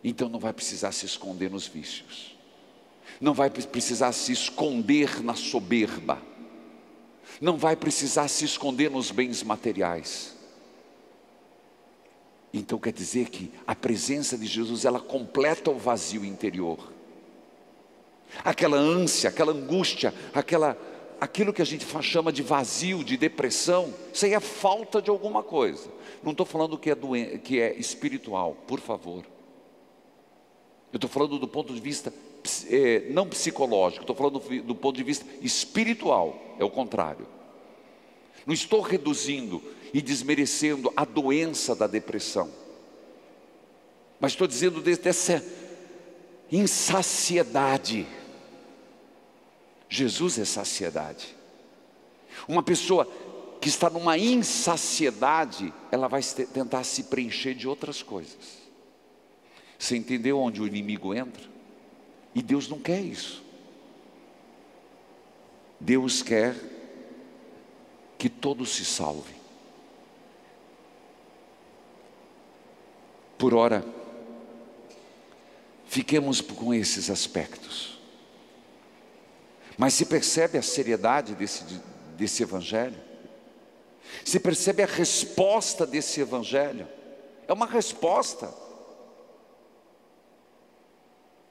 [0.03, 2.37] Então não vai precisar se esconder nos vícios,
[3.19, 6.21] não vai precisar se esconder na soberba,
[7.41, 10.35] não vai precisar se esconder nos bens materiais.
[12.53, 16.91] Então quer dizer que a presença de Jesus ela completa o vazio interior.
[18.43, 20.77] Aquela ânsia, aquela angústia, aquela
[21.19, 25.43] aquilo que a gente chama de vazio, de depressão, isso aí é falta de alguma
[25.43, 25.89] coisa.
[26.23, 29.23] Não estou falando que é, doen que é espiritual, por favor.
[30.91, 32.13] Eu estou falando do ponto de vista
[32.69, 37.27] é, não psicológico, estou falando do, ponto de vista espiritual, é o contrário.
[38.45, 39.61] Não estou reduzindo
[39.93, 42.49] e desmerecendo a doença da depressão,
[44.19, 45.43] mas estou dizendo dessa
[46.51, 48.07] insaciedade
[49.89, 51.35] Jesus é saciedade.
[52.47, 53.11] Uma pessoa
[53.59, 58.59] que está numa insaciedade, ela vai tentar se preencher de outras coisas.
[59.77, 61.43] Você entendeu onde o inimigo entra?
[62.33, 63.43] E Deus não quer isso.
[65.79, 66.55] Deus quer
[68.17, 69.35] que todos se salvem.
[73.37, 73.85] Por ora,
[75.85, 77.97] fiquemos com esses aspectos.
[79.77, 81.63] Mas se percebe a seriedade desse,
[82.17, 83.08] desse evangelho?
[84.25, 86.87] Se percebe a resposta desse evangelho?
[87.47, 88.53] É uma resposta,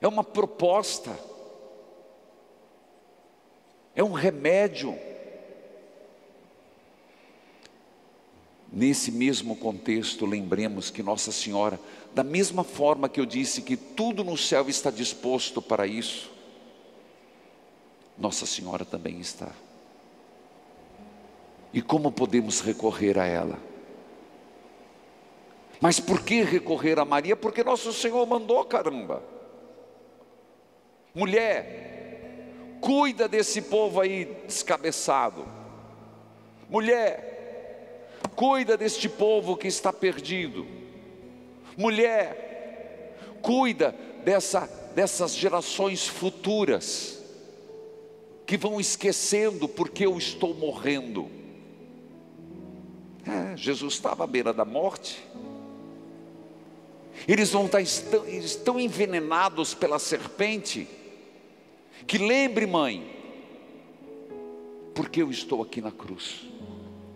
[0.00, 1.18] é uma proposta,
[3.94, 4.96] é um remédio.
[8.70, 11.80] Nesse mesmo contexto, lembremos que Nossa Senhora,
[12.14, 16.30] da mesma forma que eu disse que tudo no céu está disposto para isso,
[18.18, 19.52] nossa Senhora também está.
[21.78, 23.56] E como podemos recorrer a ela?
[25.80, 27.36] Mas por que recorrer a Maria?
[27.36, 29.22] Porque nosso Senhor mandou, caramba.
[31.14, 35.46] Mulher, cuida desse povo aí descabeçado.
[36.68, 40.66] Mulher, cuida deste povo que está perdido.
[41.76, 47.22] Mulher, cuida dessa, dessas gerações futuras
[48.44, 51.38] que vão esquecendo porque eu estou morrendo.
[53.28, 55.22] É, Jesus estava à beira da morte.
[57.26, 60.88] Eles vão estar estão, estão envenenados pela serpente.
[62.06, 63.04] Que lembre, mãe,
[64.94, 66.46] porque eu estou aqui na cruz.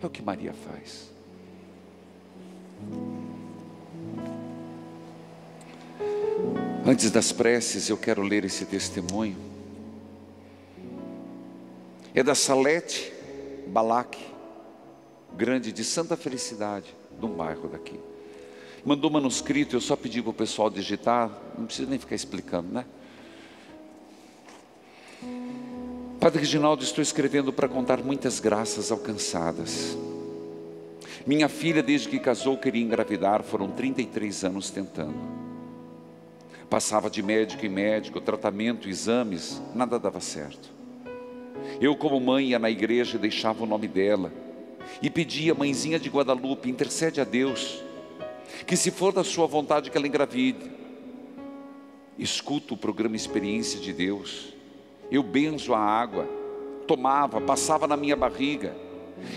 [0.01, 1.11] É o que Maria faz.
[6.85, 9.53] Antes das preces, eu quero ler esse testemunho
[12.13, 13.11] é da Salete
[13.67, 14.23] Balaque,
[15.35, 17.99] grande de Santa Felicidade, de um bairro daqui.
[18.85, 22.85] Mandou manuscrito, eu só pedi para o pessoal digitar, não precisa nem ficar explicando, né?
[26.19, 29.97] Padre Reginaldo, estou escrevendo para contar muitas graças alcançadas.
[31.25, 35.15] Minha filha, desde que casou, queria engravidar, foram 33 anos tentando.
[36.69, 40.69] Passava de médico em médico, tratamento, exames, nada dava certo.
[41.79, 44.31] Eu, como mãe, ia na igreja e deixava o nome dela.
[45.01, 47.83] E pedia, mãezinha de Guadalupe, intercede a Deus,
[48.65, 50.71] que se for da sua vontade que ela engravide.
[52.17, 54.53] Escuto o programa Experiência de Deus.
[55.11, 56.27] Eu benzo a água,
[56.87, 58.75] tomava, passava na minha barriga.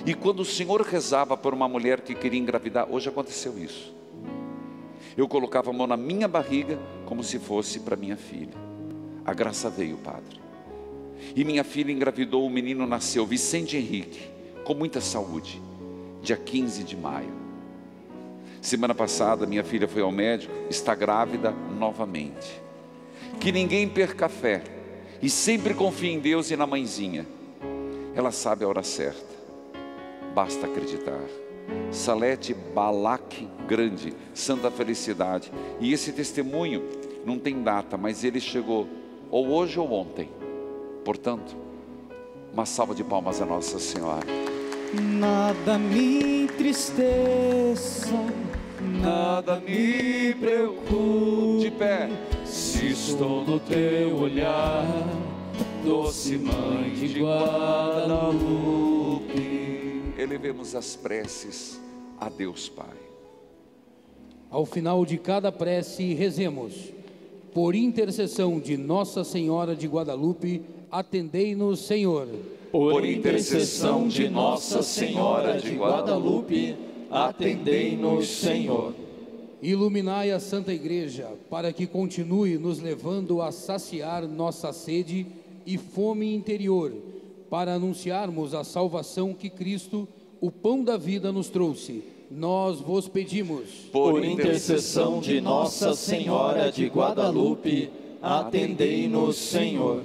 [0.04, 3.94] E quando o Senhor rezava por uma mulher que queria engravidar, hoje aconteceu isso.
[5.16, 8.54] Eu colocava a mão na minha barriga como se fosse para minha filha.
[9.24, 10.40] A graça veio, Padre.
[11.34, 14.35] E minha filha engravidou, o menino nasceu, Vicente Henrique,
[14.66, 15.62] com muita saúde,
[16.20, 17.32] dia 15 de maio.
[18.60, 22.60] Semana passada, minha filha foi ao médico, está grávida novamente.
[23.38, 24.64] Que ninguém perca fé
[25.22, 27.24] e sempre confie em Deus e na mãezinha.
[28.12, 29.24] Ela sabe a hora certa,
[30.34, 31.22] basta acreditar.
[31.92, 35.52] Salete Balac Grande, Santa Felicidade.
[35.78, 36.82] E esse testemunho
[37.24, 38.88] não tem data, mas ele chegou
[39.30, 40.28] ou hoje ou ontem.
[41.04, 41.54] Portanto,
[42.52, 44.26] uma salva de palmas a Nossa Senhora.
[44.94, 48.12] Nada me entristeça,
[49.00, 51.60] nada me preocupe.
[51.60, 52.08] De pé.
[52.44, 54.86] Se estou no teu olhar,
[55.84, 58.46] doce mãe de Guadalupe.
[60.16, 61.80] Elevemos as preces
[62.18, 62.96] a Deus Pai.
[64.50, 66.92] Ao final de cada prece, rezemos.
[67.52, 72.28] Por intercessão de Nossa Senhora de Guadalupe, atendei-nos, Senhor.
[72.76, 76.76] Por intercessão de Nossa Senhora de Guadalupe,
[77.10, 78.92] atendei-nos, Senhor.
[79.62, 85.26] Iluminai a Santa Igreja, para que continue nos levando a saciar nossa sede
[85.64, 86.92] e fome interior,
[87.48, 90.06] para anunciarmos a salvação que Cristo,
[90.38, 92.04] o pão da vida, nos trouxe.
[92.30, 93.70] Nós vos pedimos.
[93.90, 97.88] Por intercessão de Nossa Senhora de Guadalupe,
[98.20, 100.02] atendei-nos, Senhor.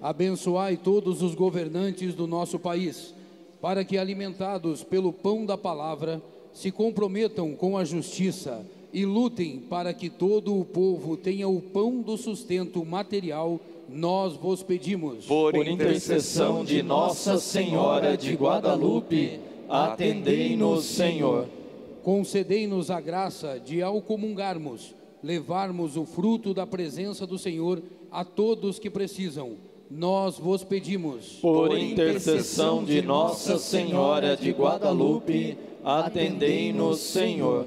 [0.00, 3.14] Abençoai todos os governantes do nosso país,
[3.60, 6.22] para que, alimentados pelo pão da palavra,
[6.52, 12.00] se comprometam com a justiça e lutem para que todo o povo tenha o pão
[12.00, 13.60] do sustento material.
[13.88, 15.26] Nós vos pedimos.
[15.26, 21.46] Por intercessão de Nossa Senhora de Guadalupe, atendei-nos, Senhor.
[22.02, 28.78] Concedei-nos a graça de, ao comungarmos, levarmos o fruto da presença do Senhor a todos
[28.78, 29.56] que precisam.
[29.90, 31.40] Nós vos pedimos.
[31.42, 37.66] Por intercessão de Nossa Senhora de Guadalupe, atendei-nos, Senhor.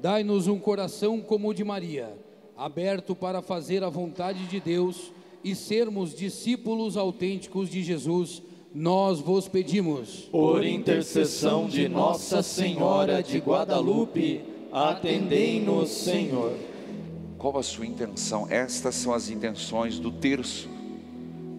[0.00, 2.16] Dai-nos um coração como o de Maria,
[2.56, 5.12] aberto para fazer a vontade de Deus
[5.44, 8.42] e sermos discípulos autênticos de Jesus.
[8.74, 10.30] Nós vos pedimos.
[10.32, 14.40] Por intercessão de Nossa Senhora de Guadalupe,
[14.72, 16.54] atendei-nos, Senhor.
[17.36, 18.46] Qual a sua intenção?
[18.48, 20.79] Estas são as intenções do terço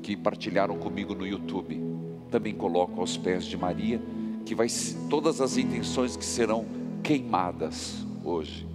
[0.01, 1.81] que partilharam comigo no YouTube.
[2.29, 4.01] Também coloco aos pés de Maria,
[4.45, 4.67] que vai
[5.09, 6.65] todas as intenções que serão
[7.03, 8.67] queimadas hoje.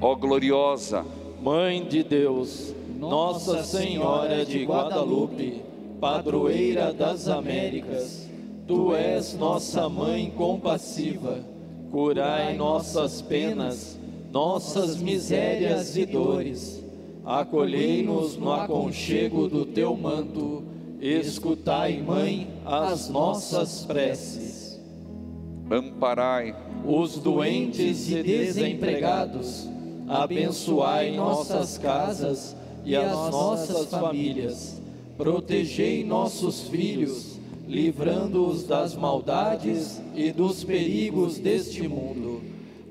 [0.00, 1.04] Ó oh, gloriosa
[1.44, 5.62] Mãe de Deus, Nossa Senhora de Guadalupe,
[6.00, 8.26] padroeira das Américas,
[8.66, 11.44] tu és nossa mãe compassiva,
[11.94, 13.96] curai nossas penas,
[14.32, 16.84] nossas misérias e dores
[17.24, 20.62] acolhei-nos no aconchego do teu manto,
[21.00, 24.78] escutai, Mãe, as nossas preces.
[25.70, 29.66] Amparai os doentes e desempregados,
[30.06, 34.80] abençoai nossas casas e as nossas famílias,
[35.16, 37.33] protegei nossos filhos,
[37.66, 42.42] livrando-os das maldades e dos perigos deste mundo.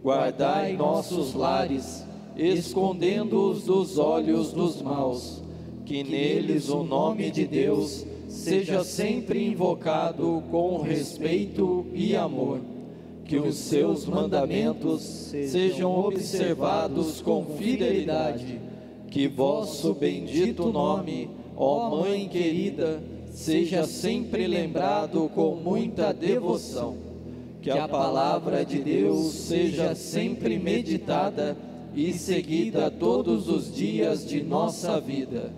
[0.04, 2.04] Guardai nossos lares
[2.36, 5.44] escondendo-os dos olhos dos maus,
[5.86, 12.60] que neles o nome de Deus seja sempre invocado com respeito e amor,
[13.26, 18.60] que os seus mandamentos sejam observados com fidelidade,
[19.10, 23.04] que vosso bendito nome, ó Mãe querida,
[23.34, 26.96] seja sempre lembrado com muita devoção,
[27.62, 31.58] que a palavra de Deus seja sempre meditada
[31.96, 35.52] e seguida todos os dias de nossa vida.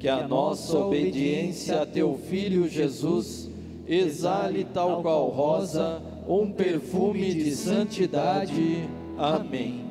[0.00, 3.48] Que a nossa obediência a teu Filho Jesus
[3.86, 8.88] exale tal qual rosa um perfume de santidade.
[9.16, 9.84] Amém.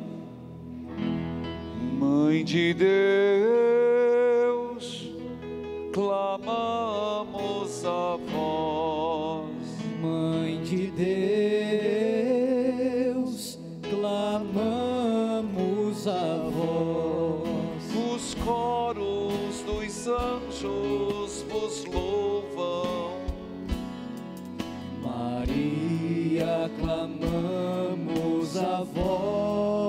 [1.98, 3.81] Mãe de Deus,
[5.92, 9.52] clamamos a vós.
[10.02, 10.88] Mãe de
[13.12, 15.28] Deus, clamamos
[16.08, 17.84] a vós.
[18.14, 23.12] Os coros dos anjos vos louvam.
[25.04, 29.81] Maria, clamamos a vós.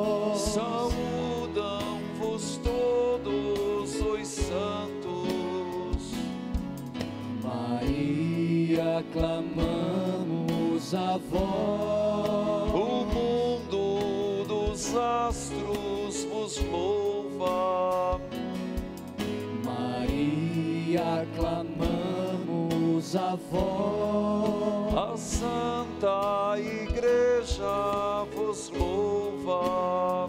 [9.03, 12.73] Maria, clamamos a vós.
[12.73, 18.21] O mundo dos astros vos louva.
[19.65, 24.95] Maria, clamamos a vós.
[24.95, 30.29] A Santa Igreja vos louva.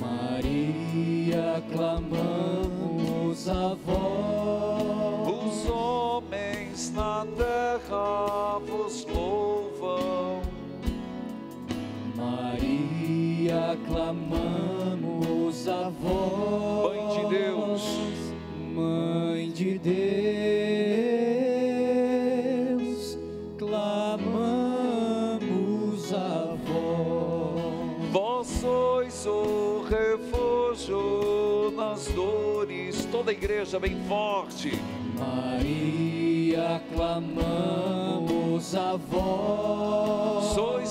[0.00, 4.71] Maria, clamamos a vós
[6.92, 10.42] na terra vos louvam.
[12.14, 16.96] Maria, clamamos a vós.
[16.96, 17.82] Mãe de Deus,
[18.74, 19.98] Mãe de Deus,
[23.58, 24.92] clamamos
[26.12, 28.12] a vós.
[28.12, 33.06] Vós sois o refúgio nas dores.
[33.06, 34.72] Toda a igreja bem forte.
[35.18, 36.21] Maria
[36.94, 40.54] clamamos a vós.
[40.54, 40.81] Sois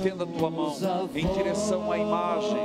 [0.00, 0.74] Estenda tua mão
[1.14, 2.56] em direção à imagem.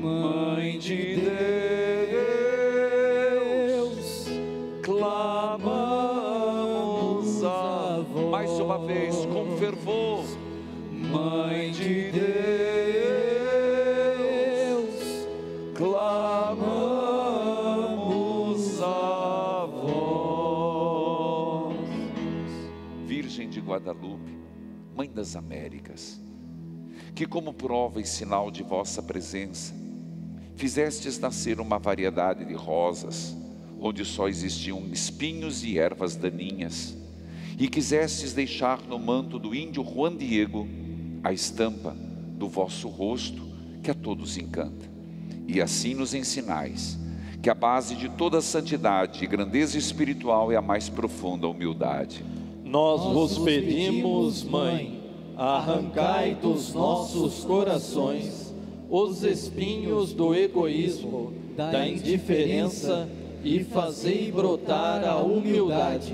[0.00, 1.89] Mãe de Deus,
[25.20, 26.18] das Américas,
[27.14, 29.74] que como prova e sinal de vossa presença,
[30.56, 33.36] fizestes nascer uma variedade de rosas,
[33.78, 36.96] onde só existiam espinhos e ervas daninhas,
[37.58, 40.66] e quisestes deixar no manto do índio Juan Diego
[41.22, 41.94] a estampa
[42.38, 43.42] do vosso rosto
[43.82, 44.88] que a todos encanta.
[45.46, 46.98] E assim nos ensinais
[47.42, 52.24] que a base de toda santidade e grandeza espiritual é a mais profunda humildade.
[52.64, 54.99] Nós vos pedimos, Mãe,
[55.40, 58.54] arrancai dos nossos corações
[58.90, 63.08] os espinhos do egoísmo, da indiferença
[63.42, 66.12] e fazei brotar a humildade,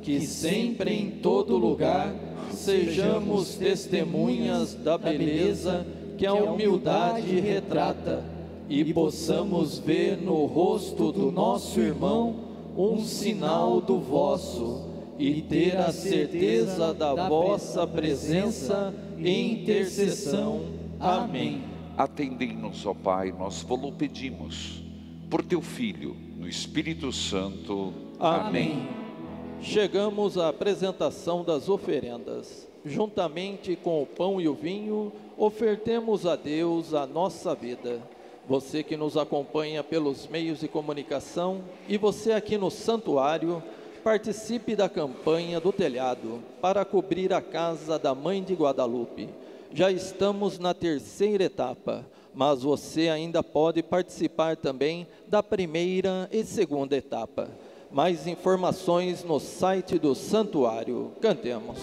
[0.00, 2.14] que sempre em todo lugar
[2.52, 5.84] sejamos testemunhas da beleza
[6.16, 8.22] que a humildade retrata
[8.68, 12.36] e possamos ver no rosto do nosso irmão
[12.76, 20.62] um sinal do vosso e ter a certeza da vossa presença e intercessão.
[20.98, 21.62] Amém.
[21.96, 24.82] Atendei-nos, ó Pai, nós vos pedimos,
[25.28, 27.92] por teu Filho, no Espírito Santo.
[28.18, 28.88] Amém.
[29.60, 32.68] Chegamos à apresentação das oferendas.
[32.84, 38.00] Juntamente com o pão e o vinho, ofertemos a Deus a nossa vida.
[38.48, 43.62] Você que nos acompanha pelos meios de comunicação e você aqui no santuário,
[44.02, 49.28] participe da campanha do telhado para cobrir a casa da Mãe de Guadalupe.
[49.72, 56.96] Já estamos na terceira etapa, mas você ainda pode participar também da primeira e segunda
[56.96, 57.48] etapa.
[57.90, 61.12] Mais informações no site do santuário.
[61.20, 61.78] Cantemos.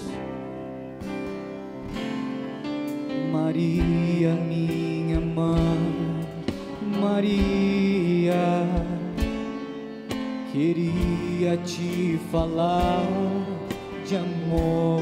[3.31, 6.25] Maria, minha mãe,
[6.99, 8.65] Maria,
[10.51, 13.05] queria te falar
[14.05, 15.01] de amor,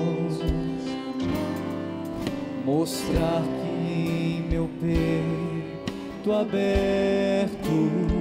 [2.66, 8.18] mostrar que em meu peito aberto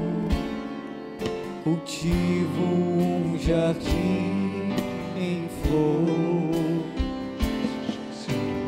[1.64, 4.72] cultivo um jardim
[5.18, 6.86] em flor.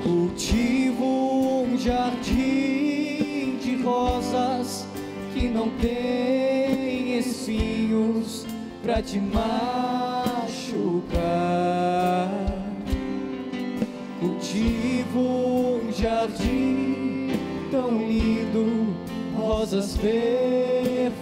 [0.03, 4.85] Cultivo um jardim de rosas
[5.33, 8.48] que não tem espinhos
[8.89, 10.49] pra te machucar.
[14.18, 17.28] Cultivo um jardim
[17.70, 18.97] tão lindo,
[19.36, 21.12] rosas perfumadas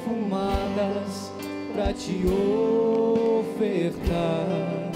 [1.74, 2.22] pra te
[3.34, 4.92] ofertar.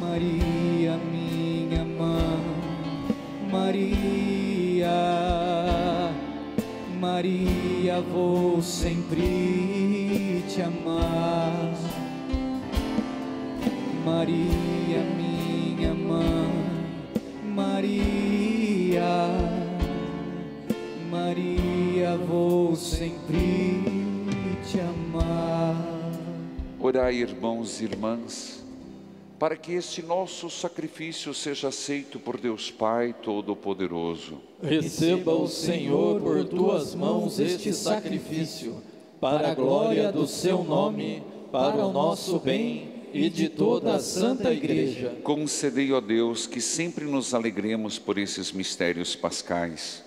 [0.00, 2.42] Maria, minha mãe,
[3.52, 4.90] Maria,
[6.98, 9.69] Maria, vou sempre
[10.60, 11.72] te amar.
[14.04, 16.52] Maria, minha mãe,
[17.54, 19.02] Maria,
[21.10, 23.72] Maria, vou sempre
[24.70, 25.76] te amar.
[26.78, 28.62] Orai, irmãos e irmãs,
[29.38, 34.38] para que este nosso sacrifício seja aceito por Deus Pai Todo-Poderoso.
[34.62, 38.82] Receba o Senhor por tuas mãos este sacrifício,
[39.20, 44.52] para a glória do seu nome, para o nosso bem e de toda a Santa
[44.52, 45.16] Igreja.
[45.22, 50.04] Concedei, ó Deus, que sempre nos alegremos por esses mistérios pascais.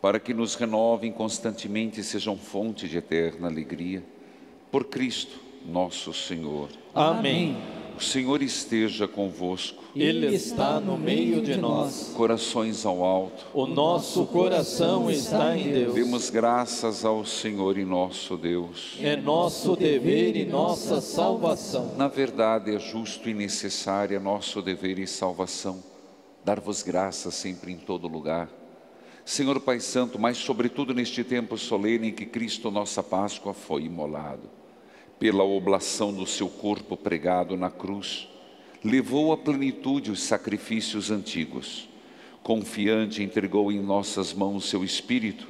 [0.00, 4.02] para que nos renovem constantemente e sejam fonte de eterna alegria.
[4.70, 6.70] Por Cristo, nosso Senhor.
[6.94, 7.56] Amém.
[8.00, 9.84] O Senhor esteja convosco.
[9.94, 12.12] Ele está no meio de nós.
[12.16, 13.44] Corações ao alto.
[13.52, 15.94] O nosso coração está em Deus.
[15.94, 18.96] Demos graças ao Senhor e nosso Deus.
[19.00, 21.94] É nosso dever e nossa salvação.
[21.96, 25.90] Na verdade, é justo e necessário é nosso dever e salvação
[26.44, 28.48] dar-vos graças sempre em todo lugar.
[29.24, 34.48] Senhor Pai Santo, mas sobretudo neste tempo solene em que Cristo, nossa Páscoa, foi imolado,
[35.20, 38.26] pela oblação do seu corpo pregado na cruz,
[38.82, 41.86] levou à plenitude os sacrifícios antigos.
[42.42, 45.46] Confiante, entregou em nossas mãos seu Espírito,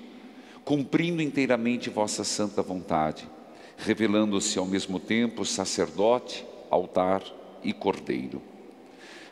[0.64, 3.28] cumprindo inteiramente vossa santa vontade,
[3.78, 7.22] revelando-se ao mesmo tempo sacerdote, altar
[7.62, 8.42] e cordeiro.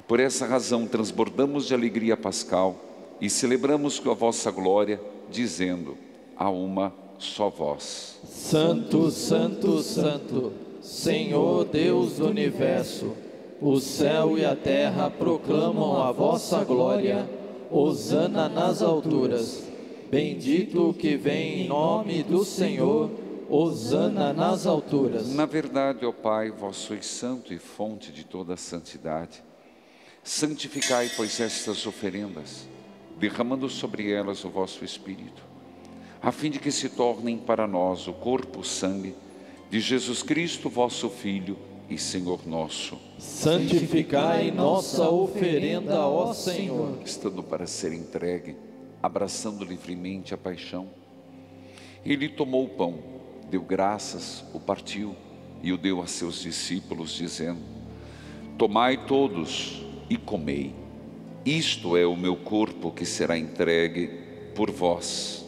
[0.07, 5.99] Por essa razão, transbordamos de alegria pascal e celebramos com a vossa glória, dizendo:
[6.37, 8.19] a uma só voz.
[8.25, 13.13] Santo, Santo, Santo, Senhor Deus do universo,
[13.61, 17.29] o céu e a terra proclamam a vossa glória.
[17.71, 19.63] Hosana nas alturas.
[20.11, 23.11] Bendito o que vem em nome do Senhor.
[23.51, 25.29] Hosana nas alturas.
[25.35, 29.43] Na verdade, ó Pai, vós sois santo e fonte de toda a santidade.
[30.23, 32.69] Santificai, pois, estas oferendas,
[33.19, 35.43] derramando sobre elas o vosso Espírito,
[36.21, 39.15] a fim de que se tornem para nós o corpo, sangue
[39.71, 41.57] de Jesus Cristo, vosso Filho
[41.89, 42.99] e Senhor nosso.
[43.19, 46.99] Santificai nossa oferenda, ó Senhor.
[47.05, 48.57] Estando para ser entregue,
[49.03, 50.89] abraçando livremente a paixão,
[52.05, 52.99] ele tomou o pão,
[53.51, 55.15] deu graças, o partiu
[55.63, 57.61] e o deu a seus discípulos, dizendo:
[58.57, 60.75] Tomai todos e comei.
[61.45, 64.11] Isto é o meu corpo que será entregue
[64.55, 65.48] por vós.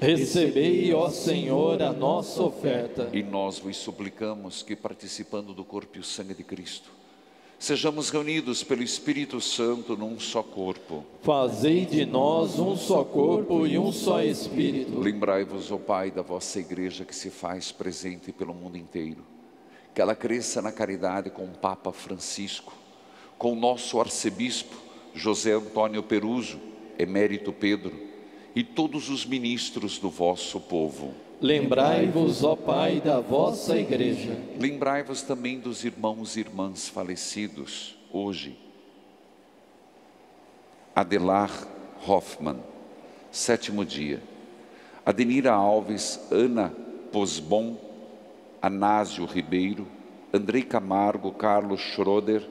[0.00, 3.10] Recebei, ó Senhor, a nossa oferta.
[3.12, 6.90] E nós vos suplicamos que, participando do corpo e o sangue de Cristo,
[7.58, 11.04] sejamos reunidos pelo Espírito Santo num só corpo.
[11.22, 14.98] Fazei de nós um só corpo e um só Espírito.
[14.98, 19.22] Lembrai-vos, ó Pai, da vossa igreja que se faz presente pelo mundo inteiro.
[19.94, 22.72] Que ela cresça na caridade com o Papa Francisco,
[23.36, 24.76] com o nosso arcebispo
[25.14, 26.58] José Antônio Peruso,
[26.98, 28.08] emérito Pedro
[28.54, 31.14] e todos os ministros do vosso povo.
[31.40, 34.36] Lembrai-vos, ó Pai, da vossa igreja.
[34.58, 38.58] Lembrai-vos também dos irmãos e irmãs falecidos hoje.
[40.94, 41.50] Adelar
[42.06, 42.58] Hoffmann,
[43.30, 44.22] sétimo dia.
[45.06, 46.74] Adenira Alves, Ana
[47.10, 47.76] Posbon,
[48.60, 49.86] Anásio Ribeiro,
[50.32, 52.46] Andrei Camargo, Carlos Schroeder,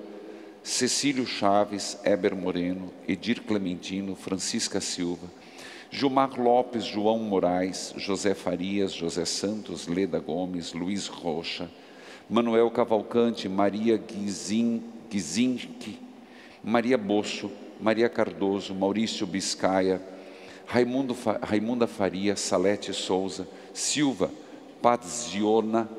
[0.63, 5.27] Cecílio Chaves, Eber Moreno, Edir Clementino, Francisca Silva,
[5.91, 11.69] Gilmar Lopes, João Moraes, José Farias, José Santos, Leda Gomes, Luiz Rocha,
[12.29, 13.99] Manuel Cavalcante, Maria
[15.09, 15.99] Gizinck,
[16.63, 19.99] Maria Bosso, Maria Cardoso, Maurício Biscaia,
[20.67, 24.29] Raimundo, Raimunda Faria, Salete Souza, Silva,
[24.81, 25.89] Paziona,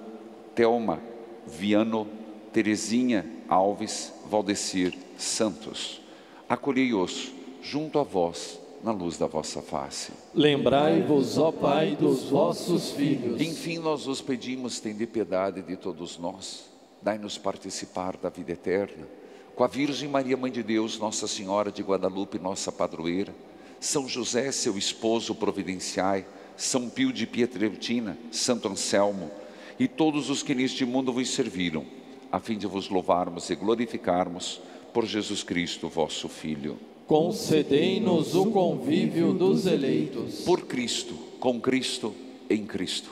[0.55, 1.01] Telma,
[1.45, 2.07] Viano,
[2.53, 6.01] Terezinha Alves, Valdecir Santos.
[6.49, 10.13] Acolhei-os junto a vós na luz da vossa face.
[10.35, 13.41] Lembrai-vos, ó Pai, dos vossos filhos.
[13.41, 16.65] Enfim, nós os pedimos, tende piedade de todos nós,
[17.03, 19.21] dai-nos participar da vida eterna
[19.61, 23.35] com a Virgem Maria, Mãe de Deus, Nossa Senhora de Guadalupe, nossa padroeira,
[23.79, 26.25] São José, seu esposo, providenciai,
[26.57, 29.31] São Pio de Pietreutina, Santo Anselmo
[29.79, 31.85] e todos os que neste mundo vos serviram,
[32.33, 34.63] a fim de vos louvarmos e glorificarmos
[34.95, 36.79] por Jesus Cristo, vosso Filho.
[37.11, 40.43] Concedei-nos o convívio dos eleitos.
[40.43, 42.15] Por Cristo, com Cristo,
[42.49, 43.11] em Cristo.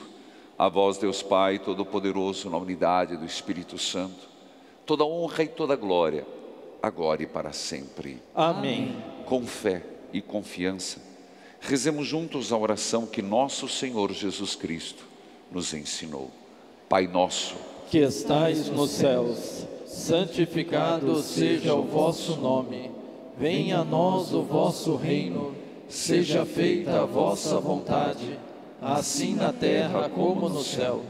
[0.57, 4.29] A vós, Deus Pai Todo-Poderoso, na unidade do Espírito Santo,
[4.85, 6.25] toda honra e toda glória,
[6.81, 8.21] agora e para sempre.
[8.33, 8.95] Amém.
[9.25, 9.83] Com fé
[10.13, 11.01] e confiança,
[11.59, 15.03] rezemos juntos a oração que nosso Senhor Jesus Cristo
[15.51, 16.31] nos ensinou.
[16.87, 17.53] Pai nosso,
[17.91, 22.98] que estais nos céus, santificado seja o vosso nome.
[23.39, 25.55] Venha a nós o vosso reino.
[25.87, 28.37] Seja feita a vossa vontade,
[28.81, 31.01] assim na terra como no céu.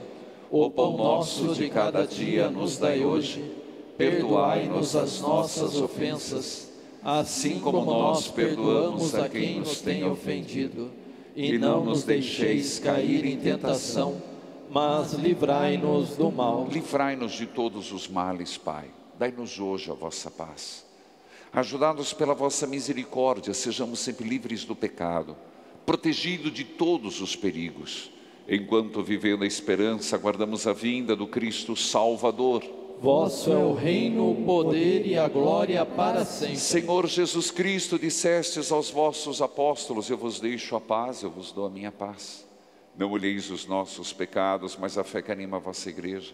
[0.51, 3.43] O pão nosso de cada dia nos dai hoje.
[3.97, 6.71] Perdoai-nos as nossas ofensas,
[7.03, 10.91] assim como nós perdoamos a quem nos tem ofendido.
[11.35, 14.21] E não nos deixeis cair em tentação,
[14.69, 16.67] mas livrai-nos do mal.
[16.71, 18.85] livrai-nos de todos os males, Pai.
[19.17, 20.88] Dai-nos hoje a vossa paz.
[21.51, 25.35] Ajudados pela vossa misericórdia, sejamos sempre livres do pecado,
[25.85, 28.11] protegidos de todos os perigos.
[28.47, 32.63] Enquanto vivendo a esperança, aguardamos a vinda do Cristo Salvador.
[33.01, 36.57] Vosso é o reino, o poder e a glória para sempre.
[36.57, 41.65] Senhor Jesus Cristo, dissestes aos vossos apóstolos: Eu vos deixo a paz, eu vos dou
[41.65, 42.45] a minha paz.
[42.97, 46.33] Não olheis os nossos pecados, mas a fé que anima a vossa igreja.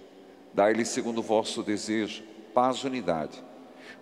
[0.54, 3.44] Dai-lhe segundo o vosso desejo, paz e unidade.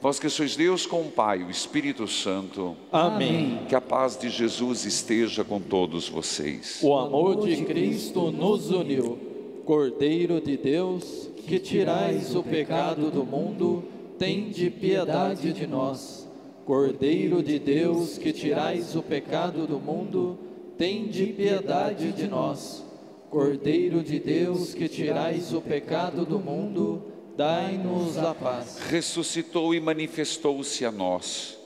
[0.04, 3.60] Vós que sois Deus com o Pai, o Espírito Santo, Amém.
[3.70, 6.82] que a paz de Jesus esteja com todos vocês.
[6.84, 9.18] O amor de Cristo nos uniu.
[9.64, 13.82] Cordeiro de Deus, que tirais o pecado do mundo,
[14.20, 16.30] tende piedade de nós.
[16.66, 20.38] Cordeiro de Deus, que tirais o pecado do mundo,
[20.78, 22.84] tende piedade de nós.
[23.30, 28.80] Cordeiro de Deus, que tirais o pecado do mundo, dai-nos a paz.
[28.90, 31.58] ressuscitou e manifestou-se a nós.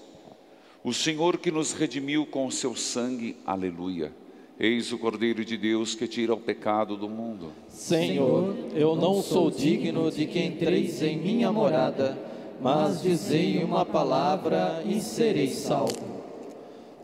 [0.83, 4.13] O Senhor que nos redimiu com o seu sangue, aleluia.
[4.59, 7.51] Eis o Cordeiro de Deus que tira o pecado do mundo.
[7.69, 12.17] Senhor, eu não sou digno de que entreis em minha morada,
[12.59, 16.17] mas dizei uma palavra e serei salvo.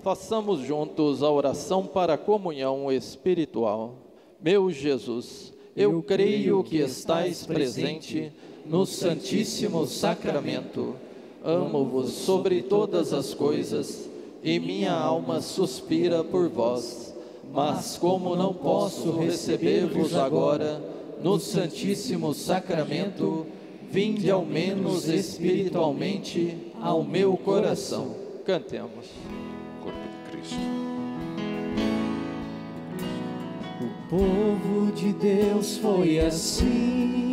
[0.02, 3.96] Façamos juntos a oração para a comunhão espiritual.
[4.42, 8.32] Meu Jesus, eu creio que estais presente
[8.66, 10.96] no Santíssimo Sacramento.
[11.44, 14.10] Amo-vos sobre todas as coisas
[14.44, 17.14] e minha alma suspira por vós.
[17.54, 20.82] Mas como não posso receber-vos agora
[21.22, 23.46] no Santíssimo Sacramento,
[23.92, 28.16] vinde ao menos espiritualmente ao meu coração.
[28.46, 29.08] Cantemos.
[29.82, 30.56] Corpo de Cristo.
[33.82, 37.33] O povo de Deus foi assim.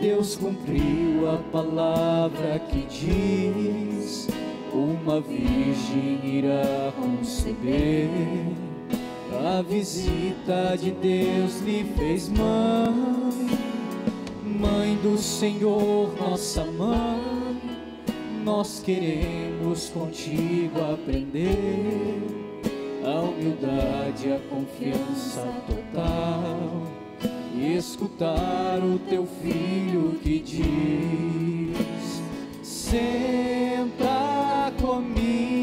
[0.00, 4.28] Deus cumpriu a palavra que diz:
[4.72, 8.08] Uma virgem irá conceber.
[9.44, 13.58] A visita de Deus lhe fez mãe,
[14.44, 17.58] mãe do Senhor, nossa mãe.
[18.44, 22.22] Nós queremos contigo aprender
[23.04, 26.87] a humildade, a confiança total
[27.58, 32.22] escutar o teu filho que diz:
[32.62, 35.57] Senta comigo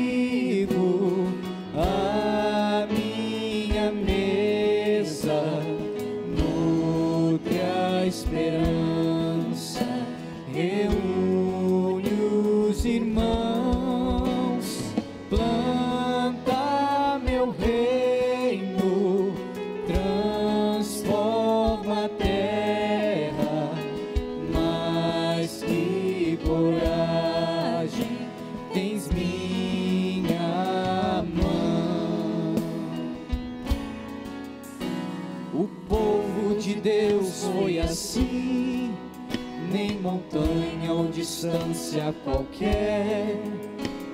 [41.96, 43.40] distância qualquer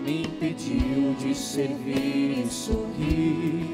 [0.05, 3.65] me impediu de servir e sorrir.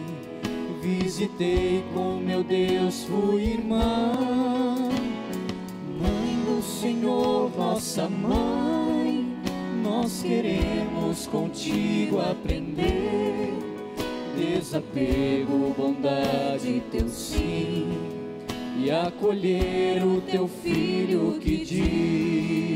[0.82, 4.14] Visitei com meu Deus, fui irmã,
[6.00, 9.26] mãe do Senhor, nossa mãe.
[9.84, 13.54] Nós queremos contigo aprender
[14.38, 17.88] desapego, bondade, teu sim,
[18.78, 22.67] e acolher o teu filho que diz: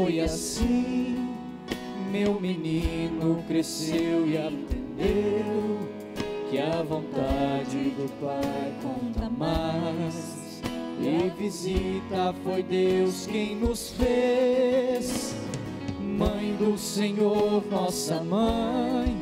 [0.00, 1.28] foi assim.
[2.10, 5.78] Meu menino cresceu e aprendeu
[6.50, 10.62] que a vontade do Pai conta mais.
[11.00, 15.34] E visita foi Deus quem nos fez.
[16.00, 19.16] Mãe do Senhor, nossa mãe,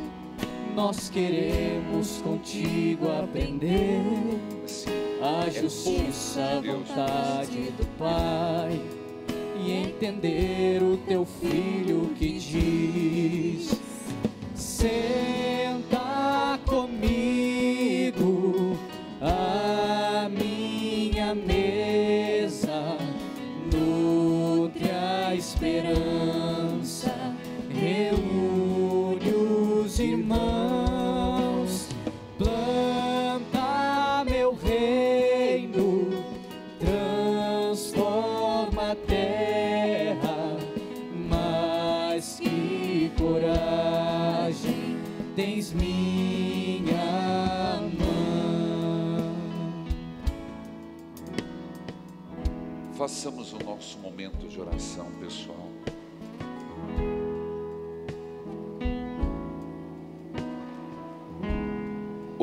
[0.75, 4.01] nós queremos contigo aprender
[5.21, 8.98] a justiça, a vontade do Pai
[9.69, 13.79] entender o teu filho que diz:
[14.55, 15.28] Senta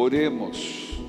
[0.06, 1.00] Oremos.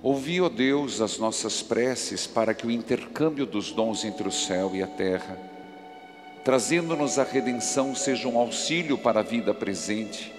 [0.00, 4.70] Ouvi, ó Deus, as nossas preces para que o intercâmbio dos dons entre o céu
[4.72, 5.36] e a terra,
[6.44, 10.32] trazendo-nos a redenção, seja um auxílio para a vida presente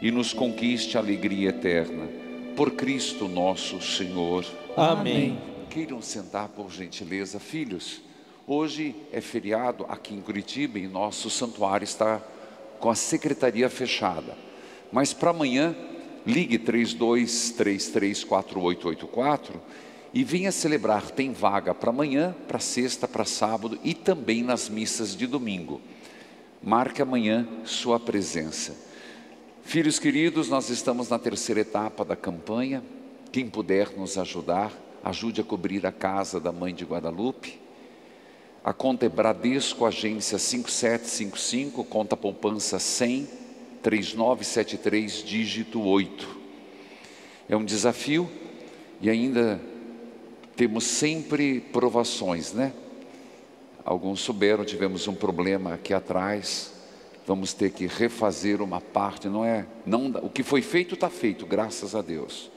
[0.00, 2.08] e nos conquiste a alegria eterna.
[2.54, 4.46] Por Cristo nosso Senhor.
[4.76, 5.36] Amém.
[5.68, 8.00] Queiram sentar, por gentileza, filhos.
[8.46, 12.22] Hoje é feriado aqui em Curitiba e nosso santuário está
[12.78, 14.51] com a secretaria fechada.
[14.92, 15.74] Mas para amanhã,
[16.26, 19.52] ligue 32334884
[20.12, 21.10] e venha celebrar.
[21.10, 25.80] Tem vaga para amanhã, para sexta, para sábado e também nas missas de domingo.
[26.62, 28.76] Marque amanhã sua presença.
[29.64, 32.84] Filhos queridos, nós estamos na terceira etapa da campanha.
[33.32, 34.70] Quem puder nos ajudar,
[35.02, 37.58] ajude a cobrir a casa da mãe de Guadalupe.
[38.62, 43.41] A conta é Bradesco, agência 5755, conta poupança 100
[43.82, 46.40] 3973, dígito 8.
[47.48, 48.30] É um desafio
[49.00, 49.60] e ainda
[50.54, 52.72] temos sempre provações, né?
[53.84, 56.72] Alguns souberam, tivemos um problema aqui atrás,
[57.26, 59.66] vamos ter que refazer uma parte, não é?
[59.84, 62.50] Não, o que foi feito está feito, graças a Deus.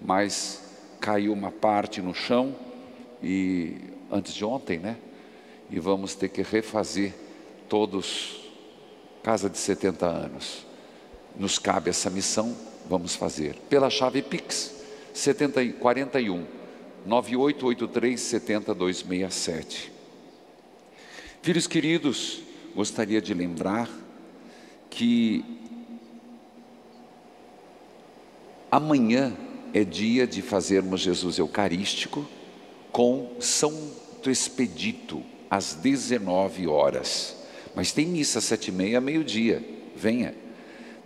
[0.00, 0.60] Mas
[1.00, 2.54] caiu uma parte no chão
[3.22, 3.76] e
[4.10, 4.96] antes de ontem, né?
[5.70, 7.14] E vamos ter que refazer
[7.68, 8.45] todos
[9.26, 10.64] casa de 70 anos.
[11.36, 12.56] Nos cabe essa missão,
[12.88, 13.56] vamos fazer.
[13.68, 14.72] Pela chave Pix
[15.12, 16.46] 70, 41
[17.04, 19.92] 9883 70267.
[21.42, 22.40] Filhos queridos,
[22.72, 23.90] gostaria de lembrar
[24.88, 25.44] que
[28.70, 29.36] amanhã
[29.74, 32.24] é dia de fazermos Jesus Eucarístico
[32.92, 35.20] com Santo Expedito,
[35.50, 37.35] às 19 horas.
[37.76, 39.62] Mas tem missa sete e meia, meio-dia.
[39.94, 40.34] Venha.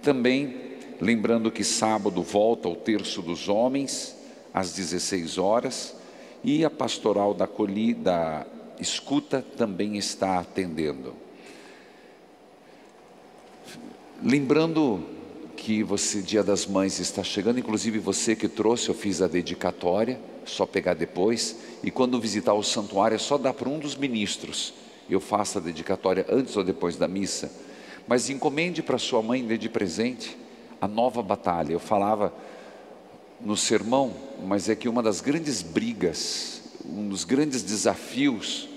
[0.00, 4.16] Também lembrando que sábado volta o terço dos homens
[4.54, 5.96] às 16 horas
[6.44, 8.46] e a pastoral da colhida
[8.78, 11.14] escuta também está atendendo.
[14.22, 15.04] Lembrando
[15.56, 20.20] que você Dia das Mães está chegando, inclusive você que trouxe, eu fiz a dedicatória,
[20.44, 24.72] só pegar depois, e quando visitar o santuário é só dar para um dos ministros.
[25.10, 27.50] Eu faço a dedicatória antes ou depois da missa,
[28.06, 30.36] mas encomende para sua mãe, dê de presente
[30.80, 31.72] a nova batalha.
[31.72, 32.32] Eu falava
[33.40, 34.14] no sermão,
[34.46, 38.68] mas é que uma das grandes brigas, um dos grandes desafios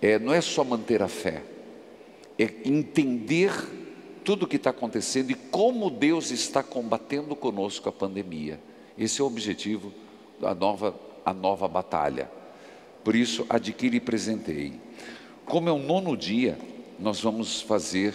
[0.00, 1.42] é não é só manter a fé,
[2.38, 3.52] é entender
[4.24, 8.58] tudo o que está acontecendo e como Deus está combatendo conosco a pandemia.
[8.98, 9.92] Esse é o objetivo
[10.40, 12.30] da nova, a nova batalha.
[13.04, 14.85] Por isso, adquire e presenteie.
[15.46, 16.58] Como é o nono dia,
[16.98, 18.14] nós vamos fazer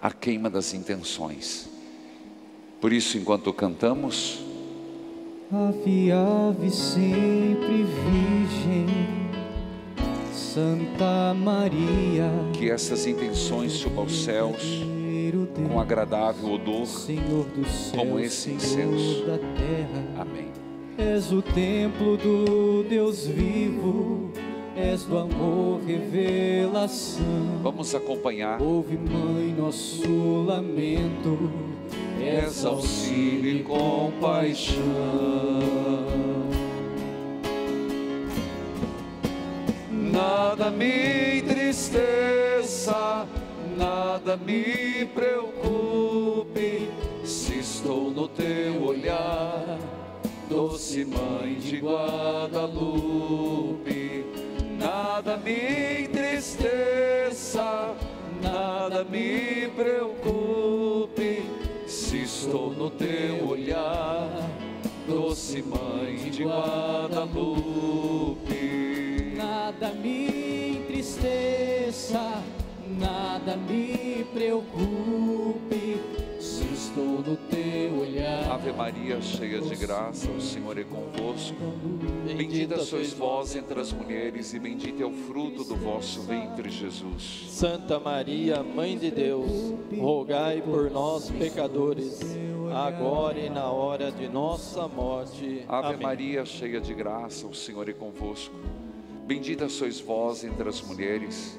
[0.00, 1.68] a queima das intenções.
[2.80, 4.40] Por isso, enquanto cantamos,
[5.52, 8.86] Ave, ave sempre virgem,
[10.32, 14.82] Santa Maria, que essas intenções subam aos céus
[15.68, 16.86] com agradável odor.
[16.86, 19.26] Senhor do céu, como esse incenso.
[19.26, 20.22] da terra.
[20.22, 20.50] Amém.
[20.98, 24.30] És o templo do Deus vivo,
[24.76, 27.60] és do amor revelação.
[27.62, 28.60] Vamos acompanhar.
[28.60, 31.50] Ouve, mãe, nosso lamento,
[32.20, 34.82] és auxílio e compaixão.
[39.90, 43.26] Nada me entristeça,
[43.76, 46.88] nada me preocupe,
[47.24, 49.78] se estou no teu olhar,
[50.50, 52.92] doce mãe de Guadalupe.
[55.02, 57.92] Nada me entristeça,
[58.40, 61.42] nada me preocupe,
[61.88, 64.28] se estou no teu olhar,
[65.08, 67.34] doce mãe de Guadalupe.
[69.36, 72.40] Nada me entristeça,
[72.86, 76.00] nada me preocupe,
[76.92, 78.52] estou no teu olhar.
[78.52, 81.56] Ave Maria, cheia de graça, o Senhor é convosco.
[82.36, 87.46] Bendita sois vós entre as mulheres, e bendito é o fruto do vosso ventre, Jesus.
[87.48, 92.20] Santa Maria, Mãe de Deus, rogai por nós, pecadores,
[92.74, 95.64] agora e na hora de nossa morte.
[95.68, 96.02] Ave Amém.
[96.02, 98.54] Maria, cheia de graça, o Senhor é convosco.
[99.26, 101.58] Bendita sois vós entre as mulheres,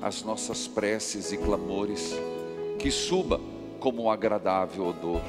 [0.00, 2.14] as nossas preces e clamores,
[2.78, 3.40] que suba
[3.80, 5.22] como um agradável odor.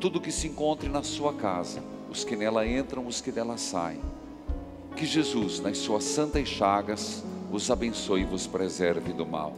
[0.00, 4.00] Tudo que se encontre na sua casa, os que nela entram, os que dela saem.
[4.96, 9.56] Que Jesus, nas suas santas chagas, os abençoe e vos preserve do mal.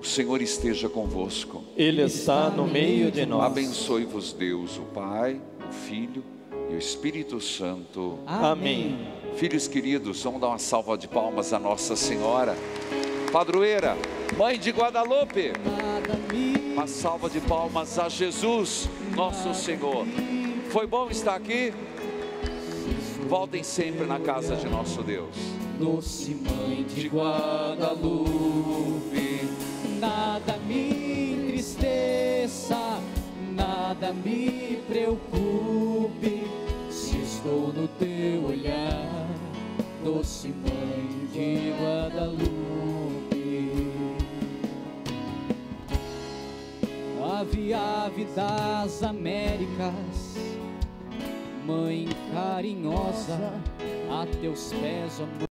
[0.00, 1.64] O Senhor esteja convosco.
[1.74, 3.44] Ele está no meio de nós.
[3.44, 6.22] Abençoe-vos Deus, o Pai, o Filho
[6.70, 8.18] e o Espírito Santo.
[8.26, 9.23] Amém.
[9.36, 12.56] Filhos queridos, vamos dar uma salva de palmas a Nossa Senhora.
[13.32, 13.96] Padroeira,
[14.36, 15.52] Mãe de Guadalupe,
[16.72, 20.06] uma salva de palmas a Jesus, nosso Senhor.
[20.70, 21.74] Foi bom estar aqui?
[23.28, 25.34] Voltem sempre na casa de nosso Deus.
[25.80, 28.20] doce mãe de Guadalupe,
[29.98, 33.00] nada me entristeça,
[33.52, 36.46] nada me preocupe,
[36.88, 39.23] se estou no teu olhar,
[40.04, 42.54] doce mãe de Guadalupe.
[47.40, 50.36] Ave, ave das Américas,
[51.66, 53.54] mãe carinhosa,
[54.10, 55.53] a teus pés, ó